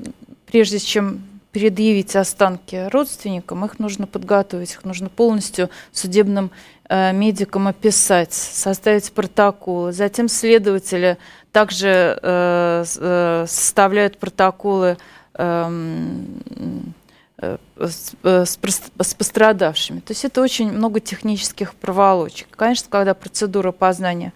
прежде 0.46 0.78
чем 0.78 1.22
предъявить 1.52 2.16
останки 2.16 2.88
родственникам, 2.90 3.66
их 3.66 3.80
нужно 3.80 4.08
подготовить, 4.08 4.72
их 4.74 4.84
нужно 4.86 5.10
полностью 5.10 5.70
судебным 5.92 6.52
э, 6.90 7.12
медикам 7.14 7.68
описать, 7.68 8.34
составить 8.34 9.12
протоколы. 9.12 9.92
Затем 9.92 10.30
следователи 10.30 11.18
также 11.52 12.20
э, 12.22 12.84
э, 12.98 13.46
составляют 13.48 14.18
протоколы 14.18 14.98
эм, 15.34 16.94
э, 17.38 17.58
с, 17.78 18.14
э, 18.24 18.46
с, 18.46 18.60
с 19.00 19.14
пострадавшими. 19.14 20.00
То 20.00 20.12
есть 20.12 20.24
это 20.24 20.42
очень 20.42 20.72
много 20.72 21.02
технических 21.02 21.76
проволочек. 21.76 22.48
Конечно, 22.56 22.88
когда 22.90 23.14
процедура 23.14 23.74
познания 23.74 24.32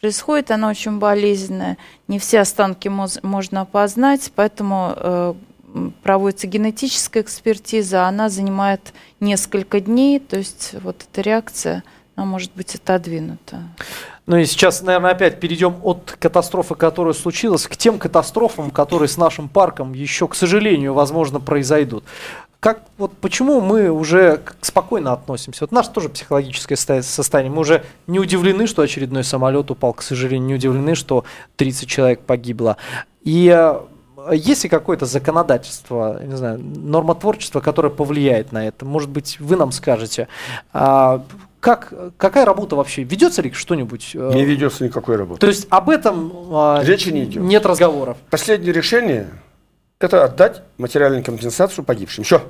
происходит, 0.00 0.50
она 0.50 0.68
очень 0.68 0.98
болезненная. 0.98 1.76
Не 2.08 2.18
все 2.18 2.40
останки 2.40 2.88
можно 2.88 3.60
опознать, 3.60 4.32
поэтому 4.34 4.94
э, 4.96 5.34
проводится 6.02 6.46
генетическая 6.46 7.20
экспертиза, 7.20 8.06
она 8.06 8.28
занимает 8.28 8.92
несколько 9.20 9.80
дней, 9.80 10.20
то 10.20 10.38
есть 10.38 10.74
вот 10.82 11.06
эта 11.10 11.20
реакция, 11.22 11.84
она 12.16 12.26
может 12.26 12.50
быть 12.54 12.74
отодвинута. 12.74 13.62
Ну 14.26 14.36
и 14.36 14.44
сейчас, 14.44 14.82
наверное, 14.82 15.12
опять 15.12 15.40
перейдем 15.40 15.76
от 15.82 16.16
катастрофы, 16.18 16.74
которая 16.74 17.14
случилась, 17.14 17.66
к 17.66 17.76
тем 17.76 17.98
катастрофам, 17.98 18.70
которые 18.70 19.08
с 19.08 19.16
нашим 19.16 19.48
парком 19.48 19.94
еще, 19.94 20.28
к 20.28 20.34
сожалению, 20.34 20.92
возможно, 20.92 21.40
произойдут. 21.40 22.04
Как, 22.60 22.82
вот 22.98 23.12
почему 23.18 23.60
мы 23.60 23.88
уже 23.88 24.42
спокойно 24.60 25.12
относимся? 25.12 25.60
Вот 25.62 25.70
наше 25.70 25.90
тоже 25.92 26.08
психологическое 26.08 26.76
состояние. 26.76 27.52
Мы 27.52 27.60
уже 27.60 27.84
не 28.08 28.18
удивлены, 28.18 28.66
что 28.66 28.82
очередной 28.82 29.22
самолет 29.22 29.70
упал, 29.70 29.94
к 29.94 30.02
сожалению, 30.02 30.46
не 30.46 30.54
удивлены, 30.56 30.96
что 30.96 31.24
30 31.56 31.88
человек 31.88 32.20
погибло. 32.20 32.76
И 33.22 33.48
э, 33.48 33.80
есть 34.32 34.64
ли 34.64 34.70
какое-то 34.70 35.06
законодательство, 35.06 36.20
не 36.22 36.36
знаю, 36.36 36.58
нормотворчество, 36.58 37.60
которое 37.60 37.90
повлияет 37.90 38.52
на 38.52 38.66
это? 38.66 38.84
Может 38.84 39.10
быть, 39.10 39.38
вы 39.40 39.56
нам 39.56 39.72
скажете. 39.72 40.28
А, 40.72 41.24
как, 41.60 41.92
какая 42.16 42.44
работа 42.44 42.76
вообще? 42.76 43.02
Ведется 43.02 43.42
ли 43.42 43.52
что-нибудь? 43.52 44.12
Э? 44.14 44.32
Не 44.34 44.44
ведется 44.44 44.84
никакой 44.84 45.16
работы. 45.16 45.40
То 45.40 45.46
есть 45.46 45.66
об 45.70 45.90
этом 45.90 46.32
а, 46.52 46.82
Речи 46.82 47.10
не 47.10 47.24
идет. 47.24 47.42
Нет 47.42 47.66
разговоров. 47.66 48.16
Последнее 48.30 48.72
решение– 48.72 49.28
это 49.98 50.24
отдать 50.24 50.62
материальную 50.78 51.24
компенсацию 51.24 51.84
погибшим. 51.84 52.24
Все. 52.24 52.42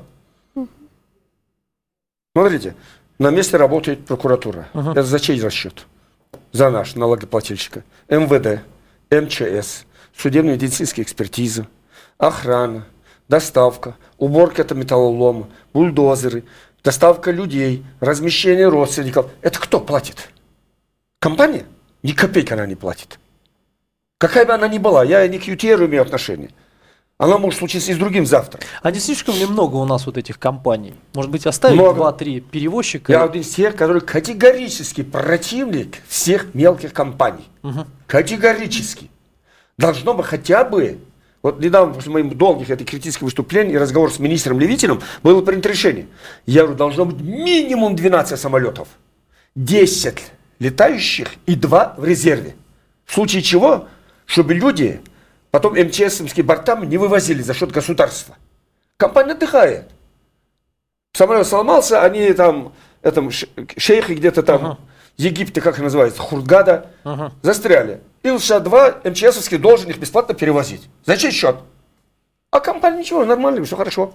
Смотрите, 2.35 2.75
на 3.19 3.31
месте 3.31 3.57
работает 3.57 4.05
прокуратура. 4.07 4.69
Угу. 4.75 4.91
Это 4.91 5.03
за 5.03 5.19
чей 5.19 5.41
расчет? 5.41 5.87
За 6.53 6.71
наш 6.71 6.95
налогоплательщика. 6.95 7.83
МВД, 8.09 8.63
МЧС, 9.11 9.87
судебно-медицинская 10.19 11.05
экспертиза, 11.05 11.67
охрана, 12.19 12.87
доставка, 13.29 13.97
уборка 14.19 14.63
это 14.63 14.75
металлолома, 14.75 15.49
бульдозеры, 15.73 16.45
доставка 16.83 17.31
людей, 17.31 17.85
размещение 18.01 18.69
родственников. 18.69 19.31
Это 19.43 19.59
кто 19.61 19.81
платит? 19.81 20.31
Компания? 21.21 21.65
Ни 22.03 22.13
копейки 22.13 22.53
она 22.53 22.67
не 22.67 22.75
платит. 22.75 23.19
Какая 24.19 24.45
бы 24.45 24.53
она 24.53 24.69
ни 24.69 24.79
была, 24.79 25.05
я 25.05 25.27
не 25.29 25.39
к 25.39 25.45
ЮТР 25.45 25.85
имею 25.85 26.03
отношение. 26.03 26.51
Она 27.19 27.37
может 27.39 27.59
случиться 27.59 27.91
и 27.91 27.95
с 27.95 27.99
другим 27.99 28.27
завтра. 28.27 28.61
А 28.81 28.93
не 28.93 29.01
слишком 29.01 29.35
ли 29.35 29.45
много 29.45 29.75
у 29.75 29.85
нас 29.85 30.07
вот 30.07 30.17
этих 30.17 30.39
компаний? 30.39 30.95
Может 31.15 31.33
быть, 31.33 31.47
оставить 31.47 31.77
два-три 31.77 32.41
перевозчика? 32.41 33.13
Я 33.13 33.25
один 33.25 33.43
из 33.43 33.51
тех, 33.53 33.75
который 33.75 34.01
категорически 34.03 35.03
противник 35.03 35.99
всех 36.07 36.55
мелких 36.55 36.93
компаний. 36.93 37.49
Угу. 37.65 37.87
Категорически 38.07 39.11
должно 39.79 40.13
бы 40.13 40.23
хотя 40.25 40.65
бы, 40.65 40.99
вот 41.43 41.61
недавно 41.61 41.95
после 41.95 42.13
моих 42.13 42.37
долгих 42.37 42.69
это 42.69 42.85
критических 42.85 43.23
выступлений 43.23 43.73
и 43.73 43.79
разговор 43.79 44.13
с 44.13 44.19
министром 44.19 44.59
Левитиным, 44.59 45.01
было 45.23 45.41
принято 45.41 45.69
решение. 45.69 46.09
Я 46.45 46.63
говорю, 46.63 46.77
должно 46.77 47.07
быть 47.07 47.21
минимум 47.21 47.97
12 47.97 48.39
самолетов, 48.39 48.89
10 49.55 50.19
летающих 50.59 51.29
и 51.47 51.55
2 51.55 51.95
в 51.97 52.05
резерве. 52.05 52.57
В 53.07 53.15
случае 53.15 53.43
чего, 53.43 53.89
чтобы 54.27 54.55
люди 54.55 55.01
потом 55.51 55.75
МЧСовские 55.75 56.45
бортами 56.45 56.85
не 56.85 56.99
вывозили 56.99 57.41
за 57.41 57.55
счет 57.55 57.71
государства. 57.71 58.37
Компания 58.97 59.33
отдыхает. 59.33 59.89
Самолет 61.13 61.47
сломался, 61.47 62.03
они 62.03 62.33
там, 62.33 62.75
этом, 63.01 63.31
шейхи 63.31 64.13
где-то 64.13 64.43
там, 64.43 64.65
ага. 64.65 64.79
Египте, 65.19 65.61
как 65.61 65.79
называется, 65.79 66.23
Хургада, 66.23 66.87
ага. 67.05 67.33
застряли. 67.43 68.01
Ил-62 68.23 69.11
МЧСовский 69.11 69.59
должен 69.59 69.91
их 69.91 69.99
бесплатно 69.99 70.35
перевозить. 70.35 70.89
За 71.05 71.17
чей 71.17 71.33
счет? 71.33 71.57
А 72.51 72.61
компания 72.61 73.01
ничего, 73.01 73.25
нормально, 73.27 73.63
все 73.65 73.77
хорошо. 73.77 74.13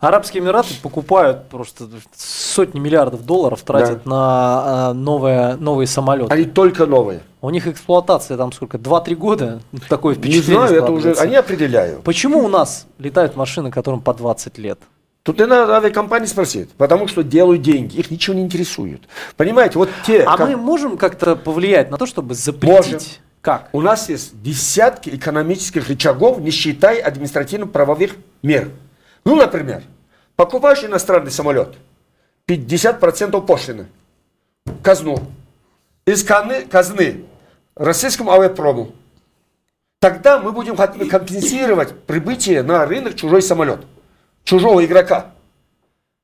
Арабские 0.00 0.42
Эмираты 0.42 0.74
покупают 0.82 1.48
просто 1.48 1.88
сотни 2.14 2.78
миллиардов 2.78 3.24
долларов, 3.24 3.62
тратят 3.62 4.02
да. 4.04 4.10
на 4.10 4.90
э, 4.90 4.92
новые, 4.92 5.56
новые 5.56 5.86
самолеты. 5.86 6.32
Они 6.32 6.44
только 6.44 6.84
новые. 6.84 7.20
У 7.40 7.48
них 7.48 7.66
эксплуатация 7.66 8.36
там 8.36 8.52
сколько? 8.52 8.76
2-3 8.76 9.14
года? 9.14 9.60
Такое 9.88 10.14
впечатление 10.14 10.62
Не 10.62 10.68
знаю, 10.68 10.82
это 10.82 10.92
уже 10.92 11.12
они 11.14 11.36
определяют. 11.36 12.02
Почему 12.02 12.44
у 12.44 12.48
нас 12.48 12.86
летают 12.98 13.34
машины, 13.34 13.70
которым 13.70 14.02
по 14.02 14.12
20 14.12 14.58
лет? 14.58 14.78
Тут 15.22 15.38
не 15.38 15.46
надо 15.46 15.76
авиакомпании 15.76 16.26
спросить, 16.26 16.70
потому 16.72 17.06
что 17.06 17.22
делают 17.22 17.60
деньги, 17.60 17.96
их 17.96 18.10
ничего 18.10 18.34
не 18.34 18.42
интересует. 18.42 19.02
Понимаете, 19.36 19.78
вот 19.78 19.90
те... 20.06 20.22
А 20.22 20.36
как... 20.36 20.48
мы 20.48 20.56
можем 20.56 20.96
как-то 20.96 21.36
повлиять 21.36 21.90
на 21.90 21.98
то, 21.98 22.06
чтобы 22.06 22.34
запретить... 22.34 22.92
Можем. 22.92 23.00
Как? 23.42 23.68
У 23.72 23.80
нас 23.80 24.08
есть 24.08 24.42
десятки 24.42 25.10
экономических 25.10 25.88
рычагов, 25.88 26.40
не 26.40 26.50
считая 26.50 27.02
административно-правовых 27.02 28.12
мер. 28.42 28.70
Ну, 29.24 29.34
например, 29.36 29.82
покупаешь 30.36 30.84
иностранный 30.84 31.30
самолет, 31.30 31.74
50% 32.46 33.44
пошлины, 33.46 33.86
казну. 34.82 35.18
Из 36.06 36.24
казны, 36.24 36.62
казны 36.62 37.24
российскому 37.76 38.32
авиапрому. 38.32 38.92
Тогда 40.00 40.38
мы 40.38 40.52
будем 40.52 40.76
компенсировать 40.76 41.98
прибытие 42.04 42.62
на 42.62 42.86
рынок 42.86 43.16
чужой 43.16 43.42
самолет, 43.42 43.80
чужого 44.44 44.84
игрока. 44.84 45.32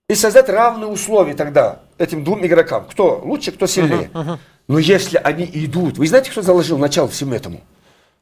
И 0.09 0.15
создать 0.15 0.49
равные 0.49 0.89
условия 0.89 1.35
тогда 1.35 1.81
этим 1.99 2.23
двум 2.23 2.47
игрокам. 2.47 2.87
Кто 2.91 3.21
лучше, 3.25 3.53
кто 3.53 3.67
сильнее. 3.67 4.11
Uh-huh, 4.13 4.25
uh-huh. 4.25 4.39
Но 4.69 4.79
если 4.79 5.17
они 5.17 5.49
идут, 5.53 5.99
вы 5.99 6.07
знаете, 6.07 6.31
кто 6.31 6.43
заложил 6.43 6.79
начало 6.79 7.09
всему 7.09 7.35
этому? 7.35 7.61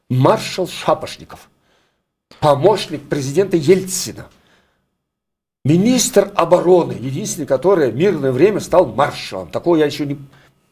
Маршал 0.09 0.67
Шапошников, 0.67 1.49
помощник 2.39 3.07
президента 3.09 3.57
Ельцина, 3.57 4.27
министр 5.63 6.31
обороны, 6.35 6.93
единственный, 6.93 7.47
который 7.47 7.89
в 7.89 7.95
мирное 7.95 8.31
время 8.31 8.59
стал 8.59 8.85
маршалом. 8.85 9.49
Такого 9.49 9.75
я 9.75 9.85
еще 9.85 10.05
не, 10.05 10.19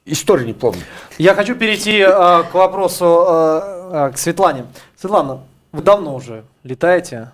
истории 0.06 0.46
не 0.46 0.54
помню. 0.54 0.82
Я 1.18 1.34
хочу 1.34 1.56
перейти 1.56 1.98
э, 1.98 2.44
к 2.44 2.54
вопросу 2.54 3.26
э, 3.28 4.10
э, 4.10 4.12
к 4.14 4.18
Светлане. 4.20 4.68
Светлана, 4.96 5.42
вы 5.72 5.82
давно 5.82 6.14
уже 6.14 6.46
летаете, 6.62 7.32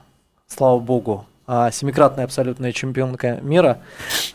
слава 0.48 0.80
богу, 0.80 1.26
а, 1.52 1.72
семикратная 1.72 2.26
абсолютная 2.26 2.72
чемпионка 2.72 3.40
мира. 3.42 3.82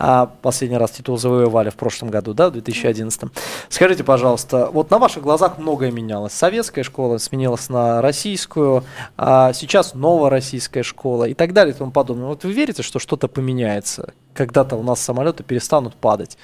А 0.01 0.27
последний 0.27 0.77
раз 0.77 0.91
титул 0.91 1.17
завоевали 1.17 1.71
в 1.71 1.77
прошлом 1.77 2.11
году, 2.11 2.35
да, 2.35 2.49
в 2.49 2.55
2011. 2.55 3.31
Скажите, 3.69 4.03
пожалуйста, 4.03 4.69
вот 4.73 4.91
на 4.91 4.99
ваших 4.99 5.23
глазах 5.23 5.59
многое 5.59 5.93
менялось. 5.93 6.33
Советская 6.33 6.83
школа 6.83 7.19
сменилась 7.19 7.69
на 7.69 8.03
российскую, 8.03 8.83
а 9.17 9.53
сейчас 9.53 9.95
новая 9.95 10.29
российская 10.29 10.83
школа 10.83 11.27
и 11.27 11.35
так 11.35 11.53
далее 11.53 11.73
и 11.73 11.79
тому 11.79 11.93
подобное. 11.93 12.27
Вот 12.27 12.43
вы 12.43 12.51
верите, 12.51 12.83
что 12.83 12.99
что-то 12.99 13.29
поменяется? 13.29 14.13
Когда-то 14.35 14.75
у 14.75 14.83
нас 14.83 15.01
самолеты 15.01 15.45
перестанут 15.45 15.95
падать? 15.95 16.37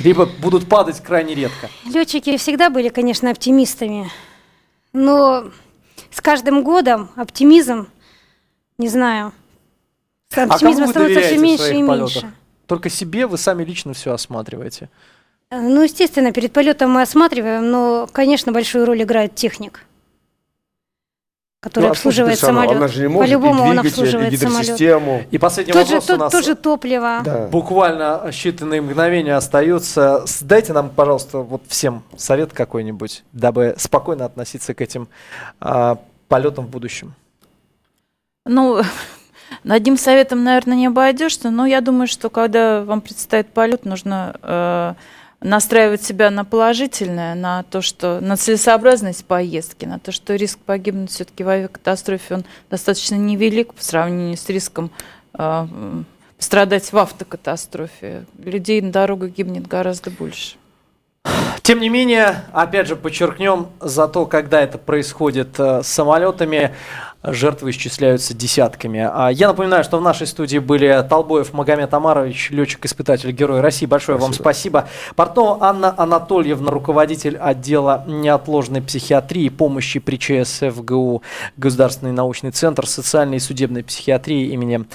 Либо 0.00 0.26
будут 0.26 0.68
падать 0.68 1.00
крайне 1.00 1.34
редко? 1.34 1.70
Летчики 1.86 2.36
всегда 2.36 2.68
были, 2.68 2.90
конечно, 2.90 3.30
оптимистами. 3.30 4.10
Но 4.92 5.46
с 6.10 6.20
каждым 6.20 6.62
годом 6.62 7.08
оптимизм, 7.16 7.88
не 8.76 8.88
знаю, 8.90 9.32
Оптимизма 10.34 10.84
а 10.84 10.88
становится 10.88 11.20
все 11.22 11.38
меньше 11.38 11.74
и 11.74 11.82
меньше. 11.82 12.32
Только 12.66 12.88
себе 12.88 13.26
вы 13.26 13.36
сами 13.36 13.64
лично 13.64 13.94
все 13.94 14.12
осматриваете. 14.12 14.88
Ну, 15.50 15.82
естественно, 15.82 16.32
перед 16.32 16.52
полетом 16.52 16.92
мы 16.92 17.02
осматриваем, 17.02 17.68
но, 17.68 18.08
конечно, 18.12 18.52
большую 18.52 18.86
роль 18.86 19.02
играет 19.02 19.34
техник, 19.34 19.84
который 21.60 21.86
Ну, 21.86 21.90
обслуживает 21.90 22.38
персонал, 22.38 22.62
самолет. 22.62 22.76
Она 22.76 22.86
же 22.86 23.00
не 23.02 23.08
может 23.08 23.28
По-любому 23.28 23.58
и 23.58 23.68
он 23.70 23.80
двигатель, 23.80 23.86
и 23.86 23.90
обслуживает 23.90 24.38
самолет. 24.38 25.26
И 25.32 25.38
последний 25.38 25.72
Тот 25.72 25.88
же, 25.88 25.94
вопрос 25.94 26.04
у 26.04 26.06
тот, 26.06 26.18
нас. 26.20 26.32
тоже 26.32 26.54
топливо. 26.54 27.22
Да. 27.24 27.48
Буквально 27.48 28.22
считанные 28.28 28.80
мгновения 28.80 29.34
остаются. 29.34 30.24
Дайте 30.42 30.72
нам, 30.72 30.90
пожалуйста, 30.90 31.38
вот 31.38 31.62
всем 31.66 32.04
совет 32.16 32.52
какой-нибудь, 32.52 33.24
дабы 33.32 33.74
спокойно 33.76 34.26
относиться 34.26 34.72
к 34.74 34.80
этим 34.80 35.08
а, 35.58 35.98
полетам 36.28 36.66
в 36.66 36.68
будущем. 36.70 37.14
Ну, 38.46 38.82
одним 39.68 39.96
советом, 39.96 40.44
наверное, 40.44 40.76
не 40.76 40.86
обойдешься, 40.86 41.50
но 41.50 41.66
я 41.66 41.80
думаю, 41.80 42.06
что 42.06 42.30
когда 42.30 42.82
вам 42.82 43.00
предстоит 43.00 43.48
полет, 43.48 43.84
нужно 43.84 44.36
э, 44.42 44.94
настраивать 45.40 46.02
себя 46.02 46.30
на 46.30 46.44
положительное, 46.44 47.34
на 47.34 47.62
то, 47.64 47.82
что 47.82 48.20
на 48.20 48.36
целесообразность 48.36 49.24
поездки, 49.24 49.84
на 49.84 49.98
то, 49.98 50.12
что 50.12 50.34
риск 50.34 50.58
погибнуть 50.58 51.10
все-таки 51.10 51.44
в 51.44 51.48
авиакатастрофе 51.48 52.34
он 52.34 52.44
достаточно 52.70 53.14
невелик 53.14 53.74
по 53.74 53.82
сравнению 53.82 54.36
с 54.36 54.48
риском 54.48 54.90
э, 55.34 55.42
м, 55.42 56.06
пострадать 56.36 56.92
в 56.92 56.98
автокатастрофе. 56.98 58.24
Людей 58.38 58.80
на 58.80 58.92
дорогах 58.92 59.30
гибнет 59.30 59.66
гораздо 59.66 60.10
больше. 60.10 60.56
Тем 61.62 61.80
не 61.80 61.88
менее, 61.88 62.44
опять 62.52 62.86
же, 62.86 62.96
подчеркнем, 62.96 63.68
зато 63.80 64.26
когда 64.26 64.62
это 64.62 64.78
происходит 64.78 65.58
э, 65.58 65.82
с 65.82 65.88
самолетами, 65.88 66.74
жертвы 67.22 67.70
исчисляются 67.70 68.34
десятками. 68.34 69.08
А 69.12 69.28
я 69.28 69.48
напоминаю, 69.48 69.84
что 69.84 69.98
в 69.98 70.02
нашей 70.02 70.26
студии 70.26 70.58
были 70.58 71.04
Толбоев 71.08 71.52
Магомед 71.52 71.92
Амарович, 71.92 72.50
летчик-испытатель, 72.50 73.30
герой 73.32 73.60
России. 73.60 73.86
Большое 73.86 74.18
вам 74.18 74.32
спасибо. 74.32 74.88
Портнова 75.16 75.58
Анна 75.60 75.94
Анатольевна, 75.96 76.70
руководитель 76.70 77.36
отдела 77.36 78.04
неотложной 78.06 78.82
психиатрии 78.82 79.44
и 79.44 79.50
помощи 79.50 80.00
при 80.00 80.16
ЧСФГУ, 80.16 81.22
Государственный 81.56 82.12
научный 82.12 82.50
центр 82.50 82.86
социальной 82.86 83.36
и 83.36 83.40
судебной 83.40 83.84
психиатрии 83.84 84.52
имени 84.52 84.86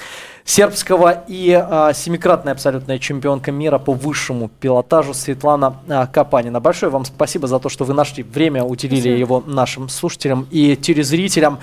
Сербского 0.46 1.24
и 1.26 1.52
а, 1.52 1.92
семикратная 1.92 2.52
абсолютная 2.52 3.00
чемпионка 3.00 3.50
мира 3.50 3.78
по 3.78 3.92
высшему 3.92 4.48
пилотажу 4.48 5.12
Светлана 5.12 5.76
а, 5.88 6.06
Капанина. 6.06 6.60
Большое 6.60 6.90
вам 6.90 7.04
спасибо 7.04 7.48
за 7.48 7.58
то, 7.58 7.68
что 7.68 7.84
вы 7.84 7.94
нашли 7.94 8.22
время, 8.22 8.62
уделили 8.62 9.00
Спасибо. 9.00 9.18
его 9.18 9.42
нашим 9.44 9.88
слушателям 9.88 10.46
и 10.52 10.76
телезрителям. 10.76 11.58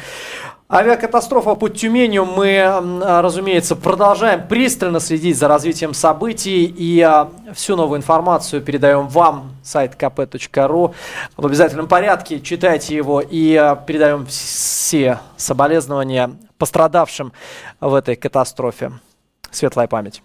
Авиакатастрофа 0.70 1.56
под 1.56 1.76
Тюменью. 1.76 2.26
Мы, 2.26 2.60
а, 2.60 3.22
разумеется, 3.22 3.76
продолжаем 3.76 4.48
пристально 4.48 5.00
следить 5.00 5.38
за 5.38 5.48
развитием 5.48 5.94
событий 5.94 6.66
и 6.66 7.02
а, 7.02 7.30
всю 7.54 7.76
новую 7.76 8.00
информацию 8.00 8.62
передаем 8.62 9.08
вам, 9.08 9.56
сайт 9.64 9.96
kp.ru 10.00 10.96
в 11.36 11.46
обязательном 11.46 11.88
порядке. 11.88 12.40
Читайте 12.40 12.96
его 12.96 13.22
и 13.22 13.56
а, 13.56 13.76
передаем 13.76 14.26
все 14.26 15.20
соболезнования 15.38 16.32
пострадавшим 16.58 17.34
в 17.80 17.94
этой 17.94 18.16
катастрофе. 18.16 18.94
Светлая 19.52 19.88
память. 19.88 20.24